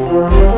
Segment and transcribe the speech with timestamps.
[0.00, 0.49] 一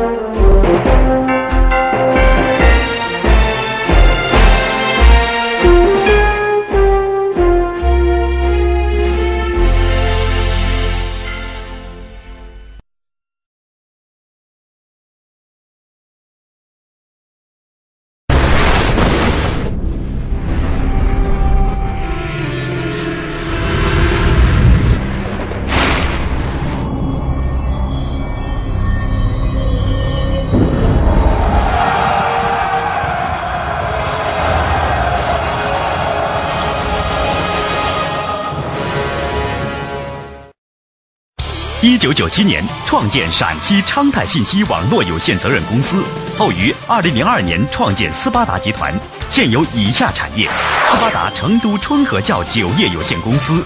[42.03, 46.03] 九九七年创建陕西昌泰信息网络有限责任公司，
[46.37, 48.93] 后于二零零二年创建斯巴达集团，
[49.29, 50.49] 现有以下产业：
[50.85, 53.65] 斯巴达成都春和窖酒业有限公司、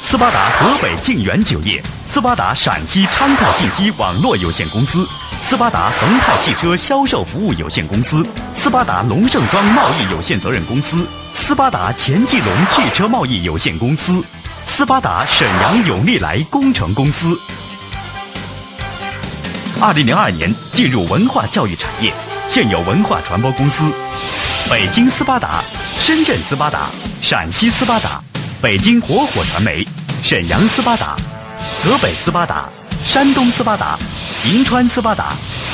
[0.00, 5.06] 斯巴达河北晋源酒业、斯巴达陕西昌泰信息网络有限公司、
[5.42, 14.24] 斯巴达恒泰汽车销售服务有限公司、斯巴达龙盛庄贸易有限责任公司、斯巴达钱继龙汽车贸易有限公司。
[14.78, 17.36] 斯巴达沈阳永利来工程公司，
[19.80, 22.12] 二零零二年进入文化教育产业，
[22.48, 23.90] 现有文化传播公司：
[24.70, 25.64] 北京斯巴达、
[25.98, 26.86] 深圳斯巴达、
[27.20, 28.22] 陕西斯巴达、
[28.62, 29.84] 北京火火传媒、
[30.22, 31.16] 沈阳斯巴达、
[31.82, 32.68] 河北斯巴达、
[33.04, 33.98] 山东斯巴达、
[34.44, 35.32] 银川斯巴达、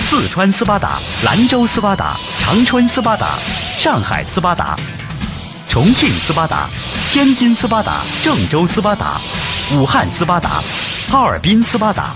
[0.08, 3.34] 四川斯巴达、兰州斯巴达、长春斯巴达、
[3.78, 4.74] 上海斯巴达、
[5.74, 6.68] 重庆斯巴达。
[7.10, 9.20] 天津斯巴达、郑州斯巴达、
[9.72, 10.62] 武汉斯巴达、
[11.10, 12.14] 哈尔滨斯巴达、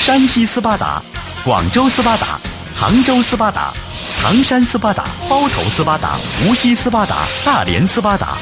[0.00, 1.00] 山西斯巴达、
[1.44, 2.40] 广州斯巴达、
[2.76, 3.72] 杭州斯巴达、
[4.20, 8.36] 唐山斯巴达、包头斯巴达、无锡斯巴达、大连斯巴达、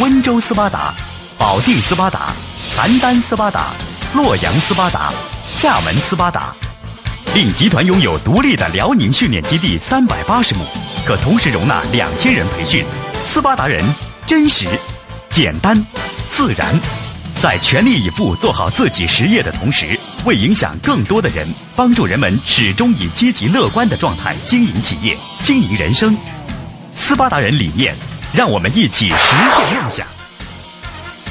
[0.00, 0.92] 温州斯巴达、
[1.38, 2.30] 保定斯巴达、
[2.76, 3.68] 邯郸斯巴达、
[4.12, 5.10] 洛阳斯巴达、
[5.54, 6.54] 厦门斯巴达。
[7.34, 10.66] 令集团拥有独立的辽宁训练基地三百八十亩，
[11.06, 12.84] 可同时容纳两千人培训。
[13.24, 13.82] 斯巴达人
[14.26, 14.66] 真实。
[15.30, 15.74] 简单、
[16.28, 16.78] 自然，
[17.40, 26.14] 在全力以赴做好自己实业的同时，为影响更多的人，帮助人们始终以积极乐观的状态经营企业、经营人生。
[26.94, 27.96] 斯巴达人理念，
[28.34, 29.16] 让我们一起实
[29.54, 30.06] 现梦想。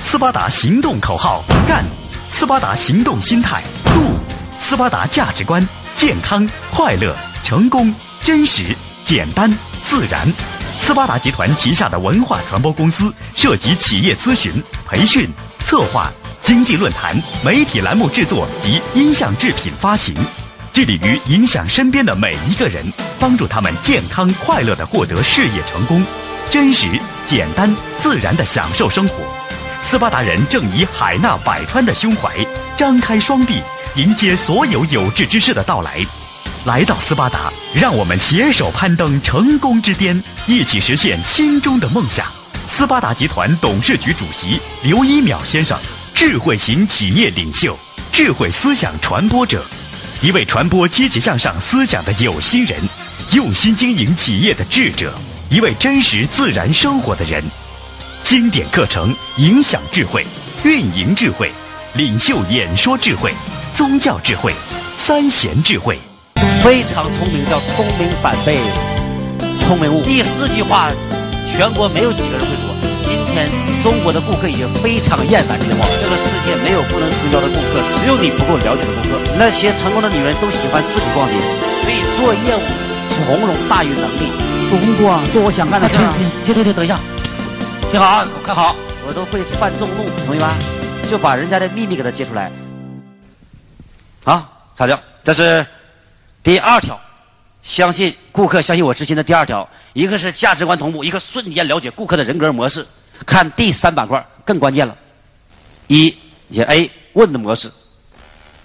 [0.03, 1.85] 斯巴达行动口号：干！
[2.28, 4.18] 斯巴达行动心态：度！
[4.59, 5.66] 斯巴达价值观：
[5.96, 7.94] 健康、快乐、成功、
[8.24, 10.28] 真实、简单、自然。
[10.81, 14.52] 斯巴达集团旗下的文化传播公司涉及企业咨询、
[14.88, 15.30] 培训、
[15.64, 16.12] 策划、
[16.42, 17.16] 经济论坛、
[17.46, 20.14] 媒体栏目制作及音像制品发行，
[20.74, 26.03] 致力于影响身边的每一个人，帮助他们健康快乐的获得事业成功，
[26.50, 26.88] 真实、
[27.28, 29.16] 简单、自然的享受生活。
[29.84, 32.36] 斯巴达人正以海纳百川的胸怀，
[32.75, 33.62] 张开双臂，
[33.96, 36.03] 迎接所有有志之士的到来。
[36.63, 42.27] 来到斯巴达，让我们携手攀登成功之巅，一起实现心中的梦想。
[42.67, 45.75] 斯巴达集团董事局主席刘一淼先生，
[46.13, 47.75] 智慧型企业领袖，
[48.11, 49.66] 智慧思想传播者，
[50.21, 52.79] 一位传播积极向上思想的有心人，
[53.31, 55.11] 用心经营企业的智者，
[55.50, 57.44] 一位真实自然生活的人。
[58.23, 60.23] 经典课程，影响智慧，
[60.63, 61.51] 运营智慧，
[61.95, 63.33] 领袖演说智慧，
[63.73, 64.53] 宗教智慧，
[64.95, 66.00] 三贤智慧。
[66.63, 68.59] 非常聪明，叫聪明反被
[69.57, 70.03] 聪明误。
[70.03, 70.91] 第四句话，
[71.49, 72.69] 全国没有几个人会说。
[73.01, 73.49] 今天
[73.81, 75.83] 中国的顾客已经非常厌烦这句话。
[76.00, 79.19] 这个世界没有不能成交的顾客，只有你不够了解的顾客。
[79.39, 81.35] 那些成功的女人都喜欢自己逛街，
[81.81, 82.61] 所以做业务
[83.25, 84.31] 从容大于能力。
[84.69, 86.13] 做工作啊，做我想干的事儿。
[86.45, 87.00] 停停停，等一下，
[87.91, 88.75] 听好啊，看好，
[89.07, 90.55] 我都会犯众怒，同意吧？
[91.09, 92.51] 就把人家的秘密给他揭出来。
[94.23, 94.44] 好，
[94.75, 95.66] 擦掉，这是。
[96.44, 97.00] 第二条，
[97.62, 102.85] 相信顾客，相信我之心的第二条，一个是价值观同步，一个瞬间了解顾客的人格模式。
[103.25, 104.97] 看第三板块更关键了，
[105.88, 106.18] 一，
[106.50, 107.72] 写 A 问的模式，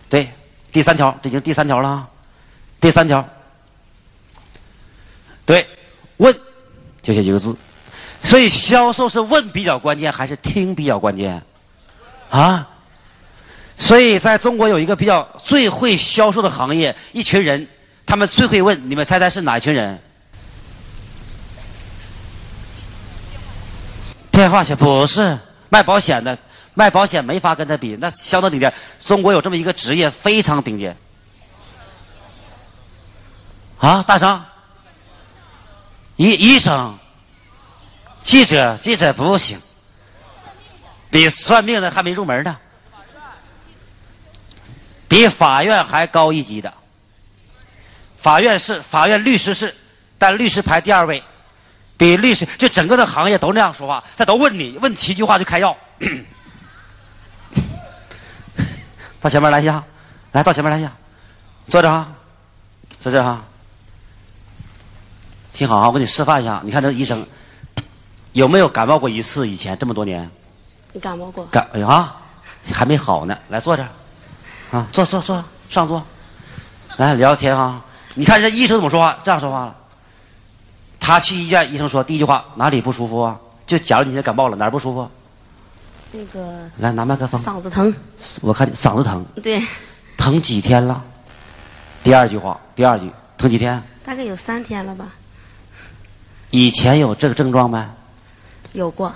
[0.08, 0.30] 对，
[0.72, 2.08] 第三条，这已经第三条了，
[2.80, 3.28] 第三条，
[5.44, 5.66] 对，
[6.16, 6.34] 问，
[7.02, 7.54] 就写几个字。
[8.24, 11.42] 所以销售是问比较关键，还是听比较关键？
[12.30, 12.66] 啊？
[13.76, 17.68] 所以，在中国有一个比较最会销售的行业，一群人，
[18.06, 20.00] 他们最会问，你们猜猜是哪一群人？
[24.30, 25.38] 电话险不是
[25.68, 26.38] 卖保险的，
[26.74, 28.72] 卖保险没法跟他比，那相当顶尖。
[29.04, 30.96] 中国有这么一个职业非常顶尖。
[33.78, 34.44] 啊，大商，
[36.16, 36.98] 医医生，
[38.22, 39.60] 记者，记者不行，
[41.10, 42.56] 比算命的还没入门呢。
[45.08, 46.72] 比法院还高一级的，
[48.18, 49.74] 法院是，法院律师是，
[50.18, 51.22] 但律师排第二位，
[51.96, 55.76] 比律师就整个的行业都那样说话，他都问你问七句话就开药。
[59.20, 59.82] 到前面来一下，
[60.32, 60.92] 来到前面来一下，
[61.66, 62.12] 坐着哈，
[63.00, 63.42] 坐这哈，
[65.52, 67.26] 听好啊，我给你示范一下，你看这医生
[68.32, 69.48] 有没有感冒过一次？
[69.48, 70.30] 以前这么多年，
[70.92, 71.44] 你感冒过？
[71.46, 72.14] 感哎呀，
[72.72, 73.86] 还没好呢，来坐着，
[74.70, 76.04] 啊，坐坐坐上座，
[76.96, 77.82] 来聊聊天哈。
[78.18, 79.18] 你看人医生怎么说话？
[79.22, 79.76] 这样说话了。
[80.98, 83.38] 他去医院，医生说第一句话哪里不舒服啊？
[83.66, 85.08] 就假如你现在感冒了，哪儿不舒服？
[86.12, 87.38] 那个来拿麦克风。
[87.38, 87.94] 嗓子疼。
[88.40, 89.24] 我看你嗓子疼。
[89.42, 89.62] 对。
[90.16, 91.04] 疼几天了？
[92.02, 93.82] 第二句话，第二句疼几天？
[94.04, 95.12] 大概有三天了吧。
[96.50, 97.86] 以前有这个症状没？
[98.72, 99.12] 有过。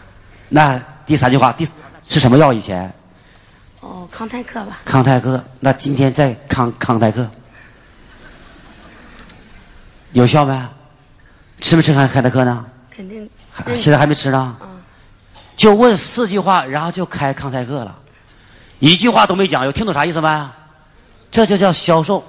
[0.51, 1.67] 那第三句话，第
[2.07, 2.53] 是什么药？
[2.53, 2.93] 以前？
[3.81, 4.81] 哦，康泰克吧。
[4.85, 7.27] 康泰克，那今天再康康泰克。
[10.13, 10.61] 有效没？
[11.61, 12.65] 吃没吃康康泰克呢？
[12.91, 13.29] 肯定。
[13.75, 14.57] 现在还没吃呢。
[14.61, 14.81] 嗯。
[15.57, 17.95] 就问四句话，然后就开康泰克了，
[18.79, 20.49] 一句话都没讲，有听懂啥意思没？
[21.31, 22.25] 这就叫销售。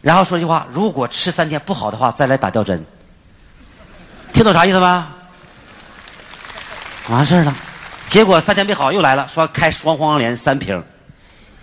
[0.00, 2.84] 然后说句话，如果吃三天不好的话，再来打吊针。
[4.32, 5.04] 听懂啥意思没？
[7.08, 7.54] 完事了。
[8.06, 10.82] 结果三天没好，又来了，说开双黄连三瓶，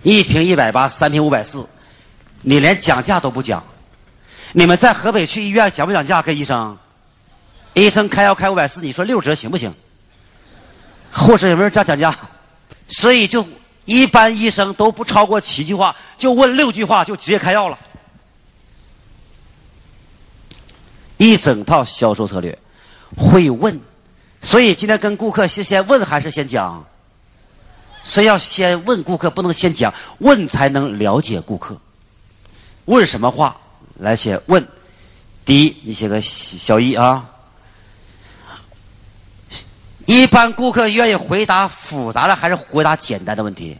[0.02, 1.66] 一瓶一百八，三瓶五百四，
[2.42, 3.62] 你连讲价都不讲。
[4.52, 6.22] 你们在河北去医院讲不讲价？
[6.22, 6.76] 跟医生，
[7.74, 9.72] 医生开药开五百四，你说六折行不行？
[11.12, 12.16] 护士有没有这样讲价？
[12.88, 13.46] 所以就
[13.84, 17.78] 一般医生都不超过七句话，就问六句话就直接开药了。
[21.18, 22.56] 一整套销售策略，
[23.16, 23.78] 会问，
[24.40, 26.84] 所以今天跟顾客是先问还是先讲？
[28.04, 31.76] 是要先问顾客，不能先讲，问才能了解顾客。
[32.84, 33.56] 问什么话？
[33.98, 34.66] 来写问，
[35.44, 37.28] 第一，你写个小一啊。
[40.06, 43.78] 一般顾客愿意回答复杂的还是回答简单的问题？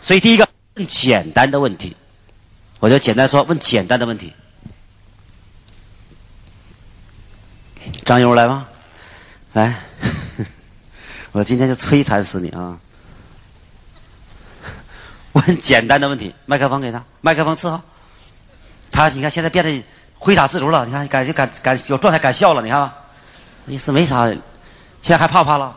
[0.00, 1.94] 所以第一个问简单的问题，
[2.80, 4.32] 我就简单说问简单的问题。
[8.04, 8.66] 张优来吗？
[9.52, 9.82] 来，
[11.32, 12.78] 我今天就摧残死你啊！
[15.32, 17.80] 问简单的问题，麦克风给他，麦克风伺候。
[18.98, 19.84] 他你看现在变得
[20.18, 22.92] 挥洒自如了，你看感觉敢敢有状态敢笑了，你看吧，
[23.68, 24.42] 意思没啥，现
[25.02, 25.72] 在还怕不怕了？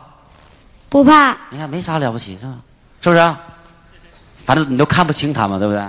[0.88, 1.36] 不怕。
[1.50, 2.56] 你看没啥了不起是吧？
[3.00, 3.36] 是不是？
[4.44, 5.86] 反正你都看不清他嘛，对不对？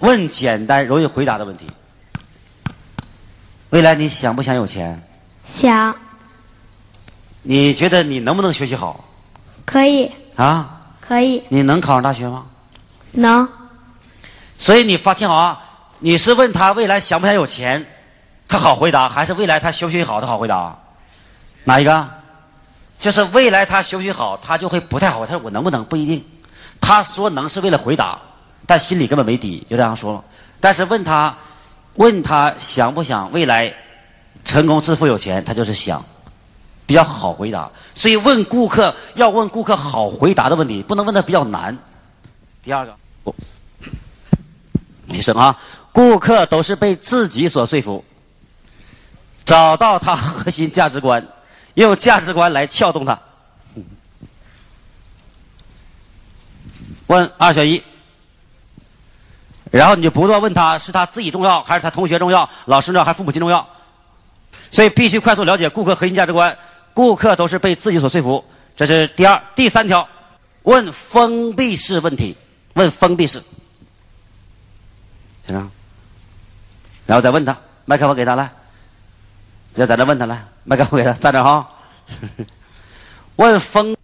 [0.00, 1.70] 问简单容易回答的问题。
[3.70, 5.00] 未来你想不想有钱？
[5.46, 5.94] 想。
[7.42, 9.04] 你觉得你能不能学习好？
[9.64, 10.10] 可以。
[10.34, 10.80] 啊？
[11.00, 11.44] 可以。
[11.50, 12.46] 你能考上大学吗？
[13.12, 13.48] 能。
[14.58, 15.68] 所以你发听好啊。
[16.04, 17.86] 你是问他未来想不想有钱，
[18.48, 20.76] 他好回答；还是未来他学不学习好，他好回答？
[21.62, 22.10] 哪一个？
[22.98, 25.24] 就是未来他学不学好，他就会不太好。
[25.24, 26.24] 他说我能不能不一定。
[26.80, 28.18] 他说能是为了回答，
[28.66, 30.24] 但心里根本没底，就这样说了。
[30.58, 31.38] 但是问他，
[31.94, 33.72] 问他想不想未来
[34.44, 36.04] 成功致富有钱，他就是想，
[36.84, 37.70] 比较好回答。
[37.94, 41.78] 所以问顾客要问顾客好回答的问题，不能问的比较难。
[42.64, 43.32] 第二个，我
[45.06, 45.56] 没事啊。
[45.92, 48.04] 顾客都是被自己所说服，
[49.44, 51.26] 找到他核心价值观，
[51.74, 53.18] 用价值观来撬动他。
[57.08, 57.82] 问二选一，
[59.70, 63.68] 然后你就不断问他是他自己重要，还是他同学重要，老师重要，还是父母亲重要？
[64.70, 66.56] 所以必须快速了解顾客核心价值观。
[66.94, 68.42] 顾客都是被自己所说服，
[68.76, 70.08] 这是第二、第三条。
[70.62, 72.36] 问封闭式问题，
[72.74, 73.42] 问封闭式，
[75.46, 75.70] 行吗？
[77.06, 78.50] 然后再问他，麦克风给他来，
[79.74, 81.68] 就在那问他来，麦克风给他站着哈。
[83.36, 83.96] 问风，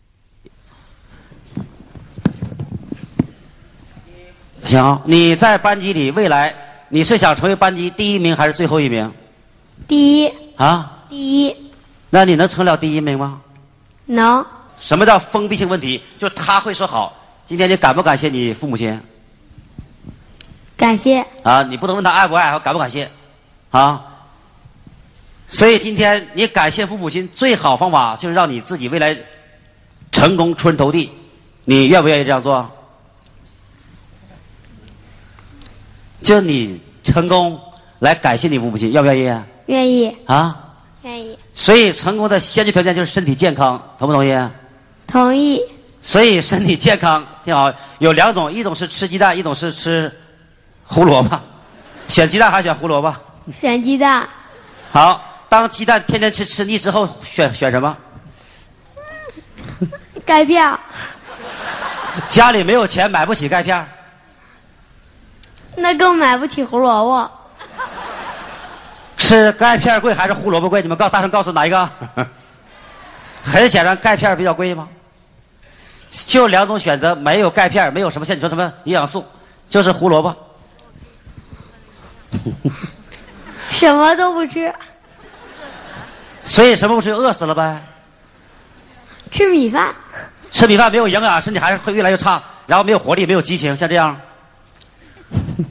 [4.64, 6.54] 行，你在班级里未来
[6.88, 9.12] 你是想成为班级第一名还是最后一名？
[9.86, 10.32] 第一。
[10.56, 11.04] 啊？
[11.08, 11.56] 第一。
[12.10, 13.40] 那你能成了第一名吗？
[14.06, 14.44] 能。
[14.80, 16.02] 什么叫封闭性问题？
[16.18, 17.14] 就他会说好，
[17.44, 19.00] 今天你感不感谢你父母亲？
[20.78, 21.64] 感谢啊！
[21.64, 23.10] 你不能问他爱不爱和感不感谢，
[23.72, 24.04] 啊！
[25.48, 29.16] 所以今天你感谢父母亲最好方法就是让你自己未来
[30.12, 31.10] 成功出人头地，
[31.64, 32.70] 你愿不愿意这样做？
[36.22, 37.60] 就你成功
[37.98, 39.44] 来感谢你父母亲，愿不愿意？
[39.66, 40.76] 愿意啊！
[41.02, 41.36] 愿意。
[41.54, 44.32] 所以成功的先决条件就是身体健康，同不同意？
[45.08, 45.60] 同意。
[46.00, 50.12] 所以身体健康听好，有两种，一种是吃鸡蛋，一种是吃。
[50.88, 51.38] 胡萝卜，
[52.08, 53.14] 选鸡蛋还是选胡萝卜？
[53.52, 54.26] 选鸡蛋，
[54.90, 57.96] 好，当鸡蛋天天吃吃腻之后，选选什么？
[60.26, 60.76] 钙片，
[62.28, 63.88] 家里没有钱买不起钙片儿，
[65.76, 67.30] 那更买不起胡萝卜。
[69.16, 70.80] 吃钙片贵还是胡萝卜贵？
[70.80, 71.88] 你们告大声告诉哪一个？
[73.44, 74.88] 很显然，钙片比较贵吗？
[76.10, 79.26] 就两种选择，没有钙片，没有什么像你说什么营养素，
[79.68, 80.34] 就是胡萝卜。
[83.70, 84.74] 什么都不吃，
[86.44, 87.80] 所以什么不吃饿死了呗？
[89.30, 89.94] 吃米饭，
[90.50, 94.18] 吃米饭没有营养，身体还是会越来越差，然后没有活力，没有激情，像这样。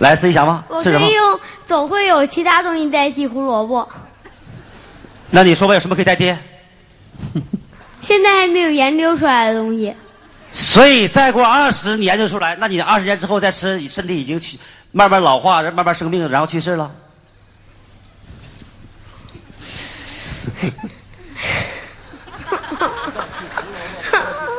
[0.00, 0.64] 来试一下吗？
[0.68, 1.14] 我是什么可以？
[1.14, 3.88] 用，总会有其他东西代替胡萝卜。
[5.30, 6.36] 那你说吧，有什么可以代替？
[8.02, 9.94] 现在还没有研究出来的东西。
[10.54, 14.56] 所以再过二十年就出来，那你二十年之后再吃，身体已经去
[14.92, 16.90] 慢慢老化，慢慢生病，然后去世了。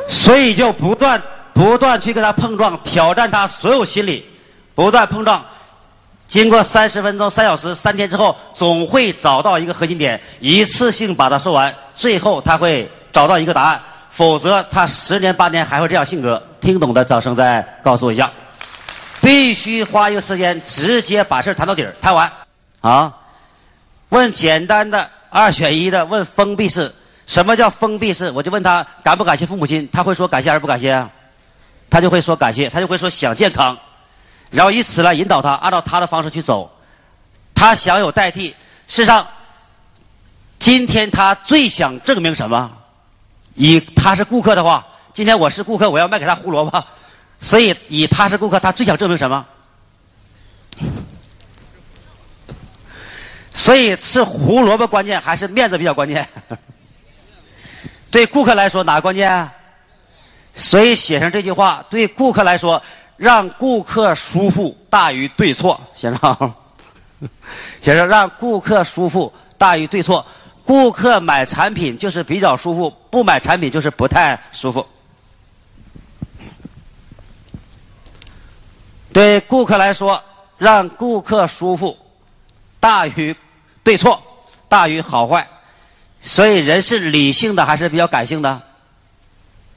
[0.09, 1.21] 所以就不断
[1.53, 4.27] 不断去跟他碰撞，挑战他所有心理，
[4.75, 5.45] 不断碰撞。
[6.27, 13.81] 经过三十分钟、三小时、三天之后，总会找到一个核心点，一次性把它说完，最后他会找到一个答案。
[14.15, 16.41] 否则，他十年八年还会这样性格。
[16.61, 18.31] 听懂的掌声再告诉我一下。
[19.21, 22.31] 必须花一个时间，直接把事谈到底儿，谈完。
[22.79, 23.13] 啊，
[24.09, 26.89] 问简单的二选一的，问封闭式。
[27.27, 28.31] 什么叫封闭式？
[28.31, 31.09] 我就问他感不感谢父母亲，他会说感谢还是不感谢啊？
[31.89, 33.77] 他就会说感谢，他就会说想健康，
[34.49, 36.71] 然后以此来引导他，按照他的方式去走。
[37.53, 38.55] 他想有代替，
[38.87, 39.27] 事实上，
[40.57, 42.71] 今天他最想证明什么？
[43.55, 46.83] 以他是顾客的话，今天我是顾客，我要卖给他胡萝卜，
[47.41, 49.45] 所以以他是顾客，他最想证明什么？
[53.53, 56.27] 所以是胡萝卜关键还是面子比较关键？
[58.11, 59.49] 对顾客来说哪个关键？
[60.53, 62.81] 所以写上这句话，对顾客来说，
[63.17, 65.79] 让顾客舒服大于对错。
[65.93, 66.53] 写上，
[67.81, 70.25] 写上让顾客舒服大于对错。
[70.65, 74.85] 顾客买产品就是比较舒服，不买产品就是不太舒服。
[79.13, 80.21] 对顾客来说，
[80.57, 81.95] 让顾客舒服
[82.79, 83.35] 大于
[83.83, 84.21] 对错，
[84.67, 85.47] 大于好坏。
[86.19, 88.61] 所以人是理性的还是比较感性的？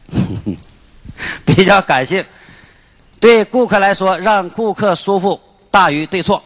[1.44, 2.24] 比较感性。
[3.20, 5.38] 对顾客来说，让顾客舒服
[5.70, 6.42] 大于对错。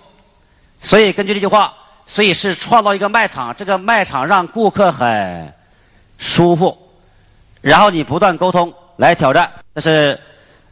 [0.81, 1.73] 所以根据这句话。
[2.05, 5.53] 所以是创造一个卖场，这个卖场让顾客很
[6.19, 6.77] 舒服，
[7.61, 10.21] 然后你不断沟通来挑战，这是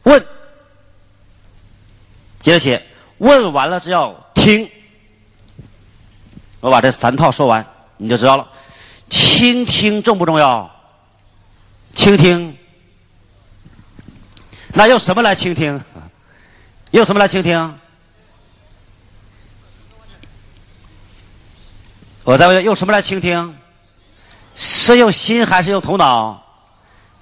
[0.02, 0.20] 问，
[2.38, 2.82] 接着写，
[3.18, 4.68] 问完了只要听，
[6.60, 7.64] 我把这三套说完
[7.96, 8.46] 你就知道了。
[9.08, 10.70] 倾听重不重要？
[11.94, 12.56] 倾听，
[14.72, 15.82] 那用什么来倾听？
[16.92, 17.78] 用什么来倾听？
[22.24, 23.56] 我再问，用什么来倾听？
[24.56, 26.42] 是用心还是用头脑？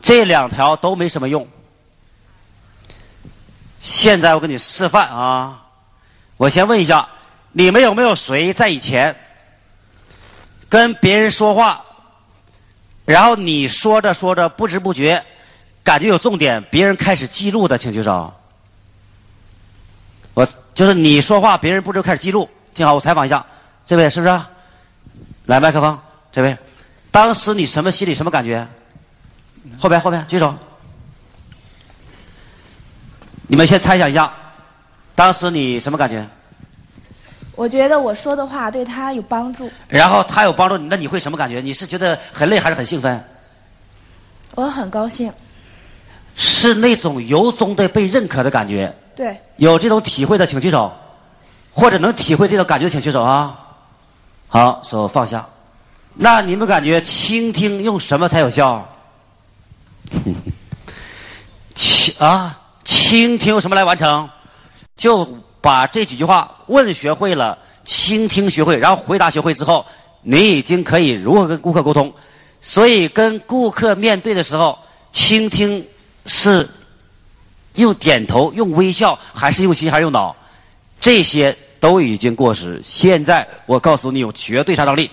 [0.00, 1.46] 这两条都没什么用。
[3.80, 5.64] 现在我给你示范啊！
[6.36, 7.08] 我先问一下，
[7.52, 9.14] 你们有没有谁在以前
[10.68, 11.84] 跟别人说话，
[13.04, 15.24] 然后你说着说着不知不觉
[15.84, 18.34] 感觉有重点，别人开始记录的，请举手。
[20.34, 22.48] 我就是你说话，别人不知开始记录。
[22.74, 23.46] 听好，我采访一下，
[23.86, 24.40] 这位是不是？
[25.48, 25.98] 来，麦克风，
[26.30, 26.54] 这位，
[27.10, 28.68] 当时你什么心里什么感觉？
[29.78, 30.54] 后边后边举手，
[33.46, 34.30] 你们先猜想一下，
[35.14, 36.22] 当时你什么感觉？
[37.54, 39.70] 我觉得我说的话对他有帮助。
[39.88, 41.62] 然后他有帮助你，那你会什么感觉？
[41.62, 43.24] 你是觉得很累还是很兴奋？
[44.54, 45.32] 我很高兴。
[46.34, 48.94] 是那种由衷的被认可的感觉。
[49.16, 49.40] 对。
[49.56, 50.92] 有这种体会的请举手，
[51.72, 53.64] 或者能体会这种感觉的请举手啊。
[54.50, 55.46] 好，手放下。
[56.14, 58.88] 那你们感觉倾听用什么才有效？
[61.74, 64.28] 倾啊，倾听用什么来完成？
[64.96, 65.28] 就
[65.60, 69.84] 把这几句话问学会了，倾听学会，然后回答学会之后，
[70.22, 72.10] 你已经可以如何跟顾客沟通。
[72.60, 74.78] 所以跟顾客面对的时候，
[75.12, 75.86] 倾听
[76.24, 76.68] 是
[77.74, 80.34] 用点头、用微笑，还是用心，还是用脑？
[80.98, 81.56] 这些。
[81.80, 82.80] 都已经过时。
[82.82, 85.10] 现在我告诉你，有绝对杀伤力。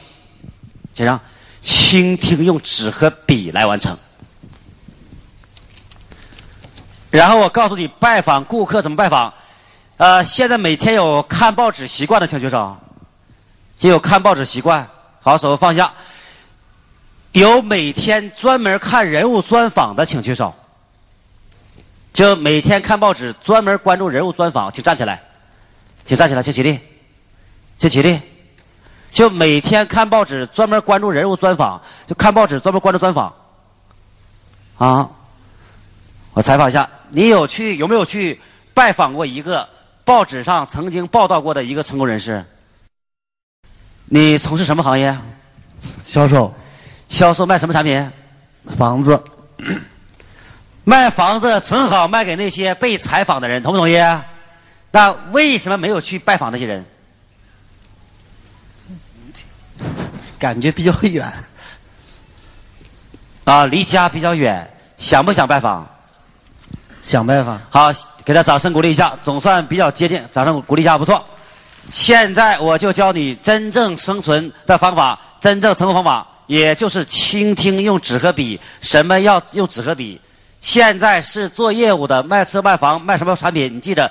[0.93, 1.19] 先生，
[1.61, 3.97] 倾听用纸和笔来完成。
[7.09, 9.33] 然后我告诉你拜访顾客怎么拜访。
[9.97, 12.75] 呃，现在每天有看报纸习惯的请举手。
[13.77, 14.87] 就有看报纸习惯，
[15.21, 15.93] 好，手放下。
[17.33, 20.53] 有每天专门看人物专访的请举手。
[22.13, 25.21] 就每天看报纸专门关注人物专访，请站起来，
[26.05, 26.79] 请站起来，请起立，
[27.77, 28.19] 请起立。
[29.09, 33.33] 就每天看报纸专门关注人物专访，就看报纸专门关注专访。
[34.77, 35.09] 啊，
[36.33, 38.39] 我采访一下，你有去有没有去
[38.73, 39.67] 拜访过一个
[40.03, 42.43] 报纸上曾经报道过的一个成功人士？
[44.05, 45.17] 你从事什么行业？
[46.05, 46.53] 销售
[47.07, 48.11] 销售卖什么产品？
[48.77, 49.23] 房子，
[50.83, 53.95] 卖房子正好卖给那些被采访的人，同不同意？
[54.95, 56.85] 那为什么没有去拜访那些人？
[60.39, 61.29] 感觉比较远。
[63.43, 64.65] 啊，离家比较远，
[64.97, 65.85] 想不想拜访？
[67.01, 67.59] 想拜访。
[67.69, 67.91] 好，
[68.23, 71.21] 给他掌声鼓励一下，总算比较接近，掌声鼓励一下，不错。
[71.91, 78.57] 现在我就教你真正生存的方法，真正成功方法，也就是倾听，用纸和笔。
[78.79, 80.21] 什么要用纸和笔？
[80.61, 83.75] 现在是做业务的，卖车卖房卖什么产品？
[83.75, 84.09] 你记得，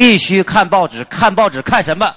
[0.00, 1.04] 必须看报纸。
[1.04, 2.10] 看报纸看什么？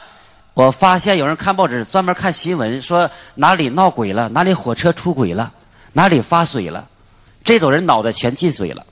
[0.53, 5.51] 我发现有人看报纸专门看新闻，说哪里闹鬼了，哪里火车出轨了，
[5.91, 6.87] 哪里发水了，
[7.43, 8.85] 这种人脑袋全进水了，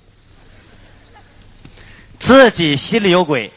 [2.19, 3.49] 自己心里有鬼。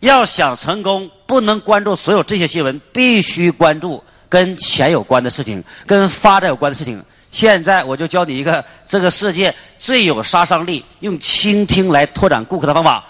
[0.00, 7.02] 要想成功，不能关注所有这些新闻，必须关注跟钱有关的事情，跟发展有关的事情。
[7.30, 13.02] 现在我就教你一个这个世界最有杀伤力、用倾听来拓展顾客的方法。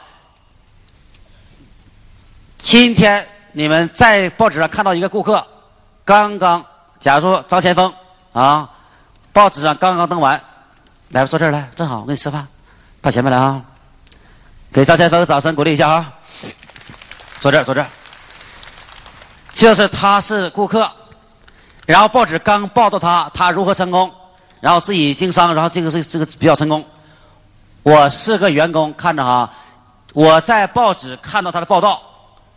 [2.62, 5.45] 今天你们在报纸上看到一个顾客，
[6.04, 6.64] 刚刚，
[7.00, 7.92] 假如说张前锋
[8.33, 8.71] 啊，
[9.33, 10.40] 报纸上刚刚登完，
[11.09, 12.47] 来坐这儿来，正好我给你吃饭，
[13.00, 13.61] 到前面来啊，
[14.73, 16.12] 给张先锋掌声鼓励一下啊。
[17.40, 17.87] 坐这儿，坐这儿。
[19.53, 20.88] 就是他是顾客，
[21.85, 24.11] 然后报纸刚报道他，他如何成功，
[24.61, 26.83] 然后自己经商，然后这个是这个比较成功。
[27.83, 29.53] 我是个员工，看着哈，
[30.14, 32.01] 我在报纸看到他的报道，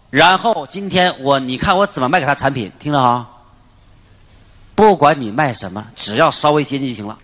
[0.09, 3.27] 然后今天我你看我怎么卖给他产品，听着哈。
[4.75, 7.17] 不管你卖什么，只要稍微接近就行了。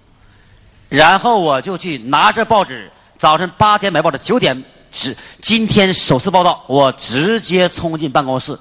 [0.89, 4.63] 然后我就去拿着报纸，早晨八点买报纸，九点。
[4.93, 8.59] 是今天首次报道，我直接冲进办公室，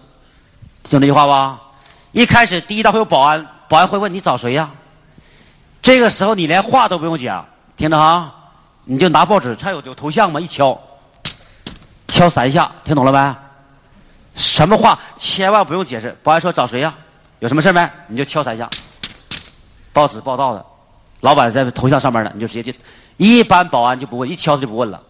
[0.85, 1.61] 听这句话吧。
[2.12, 4.70] 一开始第一道会有保安，保安会问你找谁呀？
[5.83, 7.44] 这个时候你连话都不用讲，
[7.76, 8.33] 听着哈，
[8.85, 10.40] 你就拿报纸，他有有头像吗？
[10.40, 10.80] 一敲，
[12.06, 13.49] 敲三下，听懂了没？
[14.40, 16.16] 什么话千万不用解释。
[16.22, 16.94] 保安说找谁呀？
[17.40, 17.88] 有什么事没？
[18.07, 18.68] 你就敲三下。
[19.92, 20.64] 报纸报道的，
[21.20, 22.74] 老板在头像上面呢，你就直接进。
[23.18, 25.00] 一般保安就不问，一敲他就不问了。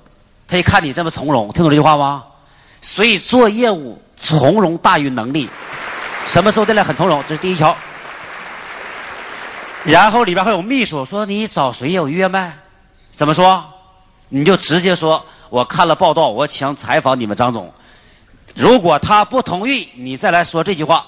[0.49, 2.25] 他一看你这么从容，听懂这句话吗？
[2.81, 5.49] 所以做业务从容大于能力。
[6.27, 7.23] 什么时候得来很从容？
[7.29, 7.77] 这是第一条。
[9.85, 12.53] 然后里边还有秘书说你找谁有约没？
[13.13, 13.65] 怎么说？
[14.29, 17.73] 你就直接说我看了报道，我想采访你们张总。
[18.55, 21.07] 如果他不同意，你再来说这句话。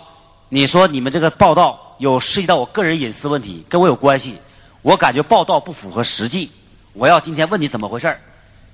[0.48, 4.38] 你说你们这个报道有涉及到我个人隐私问题，跟我有关系，
[4.83, 6.50] 我感觉报道不符合实际。
[6.92, 8.20] 我要今天问你怎么回事儿。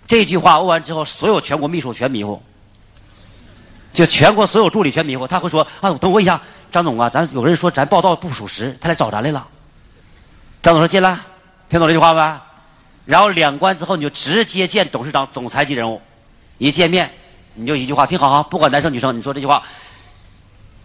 [0.06, 2.42] 这句话问完之后，所有全国秘书全迷糊，
[3.92, 5.28] 就全国所有助理全迷糊。
[5.28, 6.40] 他会说：“啊，等我一下，
[6.72, 9.46] 张总啊，咱有人说咱报道不属实，他来找咱来了。”
[10.62, 11.16] 张总说：“进来，
[11.68, 12.40] 听懂这句话没？”
[13.06, 16.00] 然后两关之后，你就直接见董事长、总裁级人物。
[16.58, 17.12] 一见面，
[17.58, 19.62] 你就一句话，听好啊，不管男生女生，你说这句话：“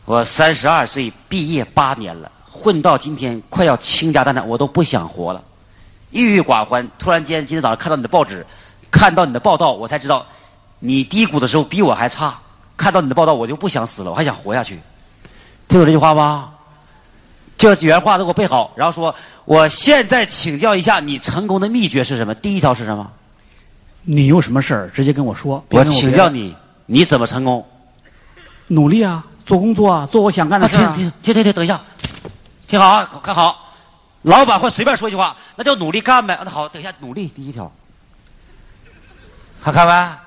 [0.05, 5.43] 我三十二岁，毕业八年了，混到今天，快要倾家荡产，我都不想活了，
[6.11, 6.89] 郁郁寡欢。
[6.97, 8.45] 突然间，今天早上看到你的报纸。”
[8.93, 10.23] 看到你的报道，我才知道，
[10.77, 12.37] 你低谷的时候比我还差。
[12.77, 14.79] 看到你的报道，我就不想死了，我还想活下去。
[15.67, 16.51] 听懂这句话吗？
[17.57, 18.71] 这原话都给我背好。
[18.75, 19.13] 然后说，
[19.45, 22.35] 我现在请教一下，你成功的秘诀是什么？
[22.35, 23.09] 第一条是什么？
[24.03, 25.65] 你有什么事儿直接跟我说。
[25.71, 27.67] 我请教你，你怎么成功？
[28.67, 30.93] 努力啊，做工作啊，做我想干的事啊。
[30.95, 31.81] 停停停停，等一下，
[32.67, 33.59] 听好啊，看好。
[34.23, 36.39] 老板会随便说一句话，那就努力干呗。
[36.43, 37.71] 那好，等一下，努力第一条。
[39.61, 40.21] 看看吧？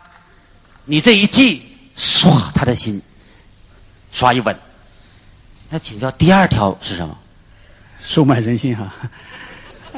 [0.85, 3.01] 你这一记，唰，他的心
[4.13, 4.57] 唰一稳。
[5.69, 7.17] 那请教第二条是什么？
[7.99, 8.93] 收买人心哈。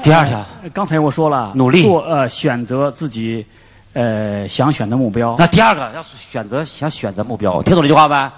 [0.03, 3.45] 第二条，刚才我说了，努力做呃选择自己
[3.93, 5.37] 呃想选的目标。
[5.39, 8.31] 那第二个要是选择想选择目标，听懂这句话没？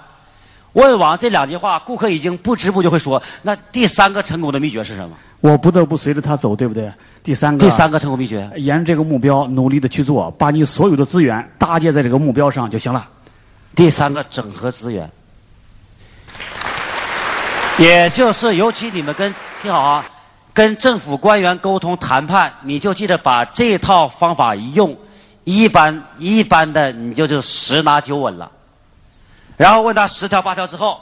[0.73, 6.89] 问完这两句话，顾客已经不知不觉会说：“那第三个成功的秘诀是什么我不得不随着他走，对不对？
[7.21, 13.05] 第三？”个，第三个成功秘诀，沿着这个目标努力的去做，把你所有的资源搭建在这个目标上就行了。
[13.75, 15.09] 第三个整合资源，
[17.77, 20.05] 也就是尤其你们跟听好啊，
[20.53, 24.95] 跟政府官员沟通谈判，你就记得把这套方法一用，
[25.43, 28.51] 一般一般的你就就十拿九稳了。
[29.57, 30.99] 然后问他十条八条之后，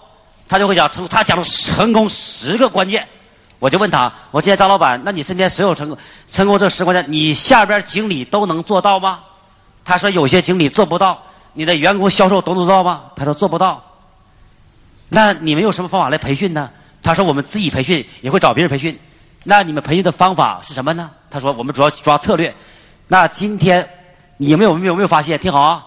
[0.47, 3.08] 他就会讲成，他讲了成功十个关键，
[3.60, 5.97] 我就问他，我今天张老板，那你身边所有成功
[6.30, 9.21] 成功这十关键，你下边经理都能做到吗？
[9.86, 11.21] 他说有些经理做不到，
[11.54, 13.04] 你的员工销售都能做到吗？
[13.15, 13.84] 他说做不到。
[15.08, 16.69] 那你们有什么方法来培训呢？
[17.02, 18.99] 他说我们自己培训，也会找别人培训。
[19.43, 21.10] 那你们培训的方法是什么呢？
[21.30, 22.54] 他说我们主要抓策略。
[23.08, 23.88] 那今天
[24.41, 25.38] 你们有没有没有发现？
[25.38, 25.86] 听好啊！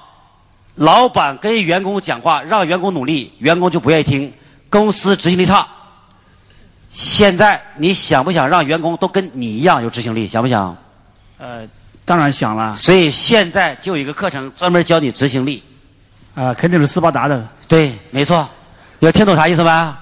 [0.74, 4.30] 老板跟员工讲话，让员工努力，员工就不愿意听，
[4.68, 5.66] 公司执行力差。
[6.90, 10.28] 现在你想不想让员工都跟你一样有执行力？
[10.28, 10.76] 想不想？
[11.38, 11.66] 呃，
[12.04, 15.64] 当然想了，所以现在就有一个课程专门教你执行力。
[16.34, 17.48] 呃，肯定是斯巴达的。
[17.66, 18.46] 对，没错。
[18.98, 19.94] 有听懂啥意思没？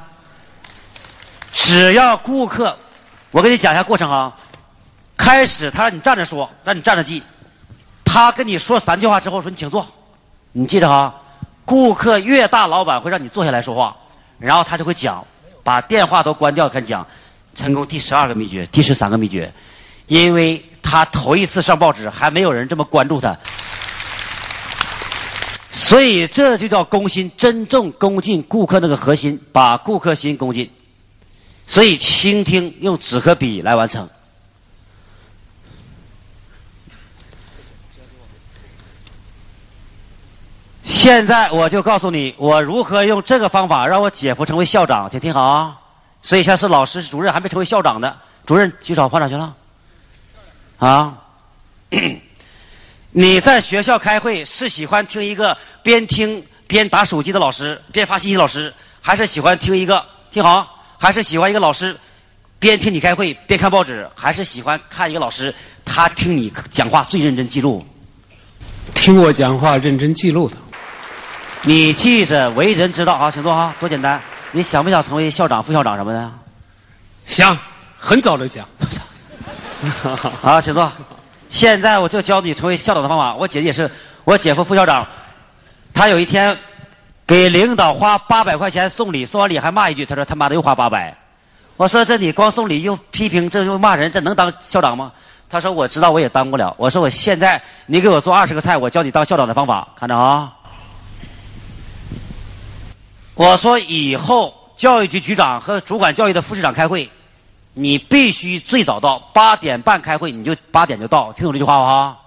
[1.52, 2.76] 只要顾客，
[3.30, 4.36] 我给你讲一下过程啊。
[5.16, 7.22] 开始他让你站着说，让你站着记。
[8.12, 9.87] 他跟你说三句话之后说你请坐。
[10.51, 11.14] 你记着哈，
[11.64, 13.96] 顾客越大，老板会让你坐下来说话，
[14.37, 15.25] 然后他就会讲，
[15.62, 17.07] 把电话都关掉，开始讲
[17.55, 19.53] 成功第十二个秘诀，第十三个秘诀，
[20.09, 23.38] 因为他头一次上报纸，还没有人这么关注他，
[25.70, 30.68] 所以这就叫攻心，真正攻进顾客那个核心，把顾客心攻进。
[31.64, 34.09] 所以倾听用纸和笔来完成。
[40.90, 45.79] 现在我就告诉你，我如何用这个方法让我姐夫成为校长，请听好啊！
[46.20, 48.14] 所以现在是老师、是主任，还没成为校长的。
[48.44, 49.55] 主任举手，跑哪去了？
[50.79, 51.16] 啊！
[53.12, 60.83] 你在学校开会是喜欢听一个边听边打手机的老师，边发信息的老师，还是喜欢听一个听好？
[60.98, 61.96] 还是喜欢一个老师
[62.59, 67.87] 边听你开会边看报纸，还是喜欢看一个老师他听你讲话最认真记录？
[68.92, 70.57] 听我讲话认真记录的。
[71.62, 74.20] 你记着，为人之道啊，请坐哈，多简单。
[74.51, 76.31] 你想不想成为校长、副校长什么的？
[77.27, 77.57] 想，
[77.99, 78.66] 很早就想。
[80.40, 80.90] 好，请坐。
[81.51, 83.35] 现在我就教你成为校长的方法。
[83.35, 83.90] 我姐姐也是，
[84.25, 85.07] 我姐夫副校长，
[85.92, 86.57] 他有一天
[87.27, 91.14] 给领导花八百块钱送礼，送完礼还骂一句，他说他妈的又花八百。
[91.77, 95.12] 我说这你光送礼又批评，这又骂人，这能当校长吗？
[95.49, 96.75] 他说我知道我也当不了。
[96.79, 100.53] 我说我现在你给我做二十个菜，我教你当校长的方法，看着啊。
[103.40, 107.11] 我说以后教育局局长和主管教育的副市长开会，
[107.72, 112.18] 你必须最早到八点半开会，你就八点就到，听懂这句话不哈？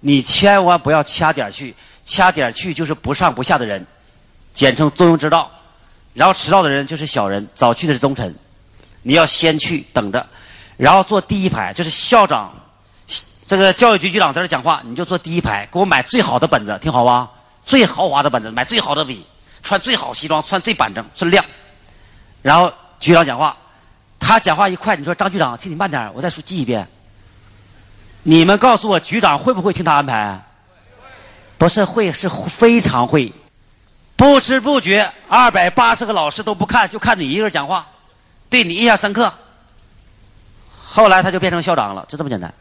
[0.00, 1.74] 你千万不要掐点去，
[2.06, 3.86] 掐点去就是不上不下的人，
[4.54, 5.50] 简称中庸之道。
[6.14, 8.34] 然后迟到的人就是小人，早去的是忠臣。
[9.02, 10.26] 你要先去等着，
[10.78, 12.50] 然后坐第一排，就是校长，
[13.46, 17.30] 这个教育局局长在这讲话，你就坐第一排，给我买最好的本子，听好吧？
[17.62, 19.22] 最豪华的本子，买最好的笔。
[19.66, 21.44] 穿最好西装，穿最板正，最亮。
[22.40, 23.56] 然后局长讲话，
[24.20, 26.86] 他讲话一快，你说张局长，请你慢点，我再说记一遍。
[28.22, 30.40] 你们告诉我，局长会不会听他安排？
[31.58, 33.32] 不是会，是非常会。
[34.14, 37.84] 不知不觉，二百八十个老师都不看，就看你一个人讲话，
[38.48, 39.32] 对你印象深刻。
[40.88, 42.54] 后来他就变成校长了，就这么简单。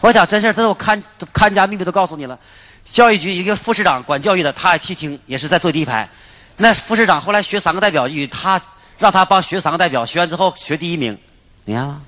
[0.00, 1.00] 我讲真事这是我看
[1.32, 2.36] 看家秘密都告诉你了。
[2.84, 6.08] 教育局一个副市长管教育的，他爱提青，也是在坐第一排。
[6.56, 8.60] 那副市长后来学三个代表语，他
[8.98, 11.18] 让他帮学三个代表，学完之后学第一名，
[11.64, 12.00] 你看，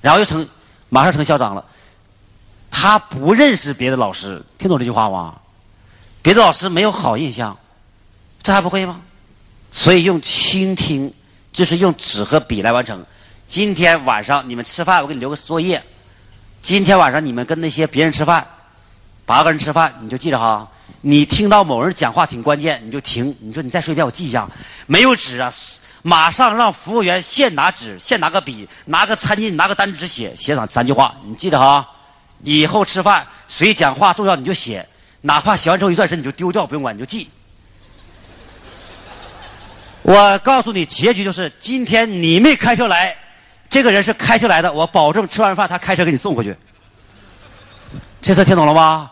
[0.00, 0.48] 然后又成，
[0.88, 1.64] 马上成校长了。
[2.70, 5.34] 他不认识别的老师，听懂这句话吗？
[6.22, 7.58] 别的老师没有好印象，
[8.42, 9.00] 这还不会吗？
[9.72, 11.12] 所以用倾听，
[11.52, 13.04] 就是用纸和笔来完成。
[13.46, 15.82] 今天晚上你们吃饭，我给你留个作业。
[16.62, 18.46] 今天晚上你们跟那些别人吃饭。
[19.30, 20.66] 八个人吃饭，你就记着哈。
[21.02, 23.32] 你听到某人讲话挺关键，你就停。
[23.38, 24.44] 你说你再说一遍，我记一下。
[24.88, 25.52] 没有纸啊，
[26.02, 31.14] 马上让服务员现拿纸，现拿个笔，拿个餐巾，拿个单纸写写上三句话。
[31.24, 31.88] 你记得哈。
[32.42, 34.84] 以后吃饭谁讲话重要你就写，
[35.20, 37.30] 哪怕写完之后一转身你就丢掉，不用管你就记。
[40.02, 43.16] 我告诉你，结局就是今天你没开车来，
[43.70, 46.56] 这个人是开车来的，我保证吃完饭他开车给你送回去。
[48.20, 49.10] 这次听懂了吗？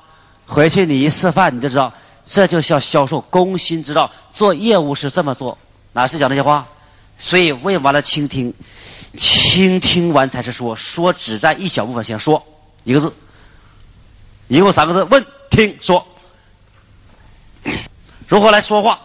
[0.49, 1.93] 回去你一示范，你就知道
[2.25, 4.11] 这就叫销售攻心之道。
[4.33, 5.57] 做业务是这么做，
[5.93, 6.67] 哪是讲这些话？
[7.19, 8.53] 所以问完了倾听，
[9.17, 12.43] 倾听完才是说，说只占一小部分，先说
[12.85, 13.15] 一个字，
[14.47, 16.05] 一共三个字：问、听、说。
[18.27, 18.99] 如何来说话？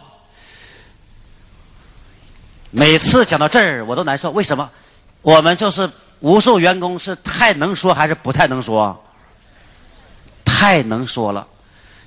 [2.70, 4.30] 每次讲到这儿，我都难受。
[4.30, 4.70] 为什么？
[5.22, 8.98] 我们就是无数员工是太能说还是不太能说？
[10.54, 11.48] 太能说了。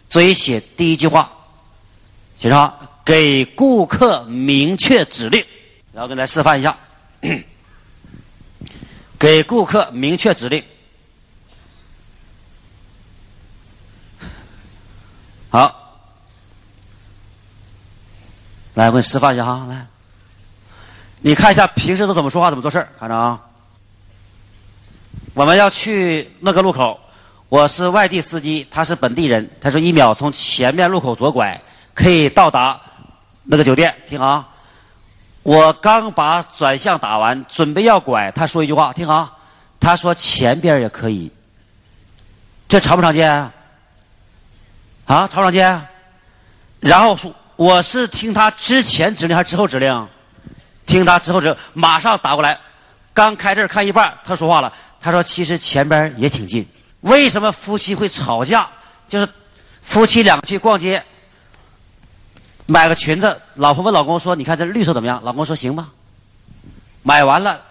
[0.10, 1.30] 所以写第一句话，
[2.38, 5.46] 写上给顾客明确指令，
[5.92, 6.78] 然后给大家示范一下，
[9.20, 10.64] 给顾客明确指令。
[15.50, 16.00] 好，
[18.76, 19.88] 来，我给你示范一下哈，来，
[21.20, 23.42] 你看一下平时都怎么说话，怎么做事，看着啊。
[25.34, 26.98] 我们要去那个路口。
[27.50, 29.50] 我是外地司机，他是本地人。
[29.62, 31.60] 他说：“一秒从前面路口左拐，
[31.94, 32.80] 可以到达
[33.44, 34.54] 那个酒店。”听好，
[35.44, 38.30] 我刚把转向打完，准备要拐。
[38.32, 39.40] 他说一句话，听好，
[39.80, 41.32] 他说：“前边也可以。”
[42.68, 43.32] 这常不常见？
[43.32, 43.52] 啊，
[45.06, 45.88] 常不常见？
[46.82, 50.08] 然后说：“我是听他之前指令还是之后指令？”
[50.86, 52.60] 听他之后指令，马上打过来。
[53.14, 54.74] 刚开这看一半，他说话了。
[55.00, 56.68] 他说：“其实前边也挺近。”
[57.02, 58.68] 为什么夫妻会吵架？
[59.08, 59.28] 就是
[59.82, 61.02] 夫妻两个去逛街，
[62.66, 65.90] 买个裙子，老婆问老公说：“你看这绿色怎么样？”老公说：“行吧。”
[67.04, 67.62] 买完了，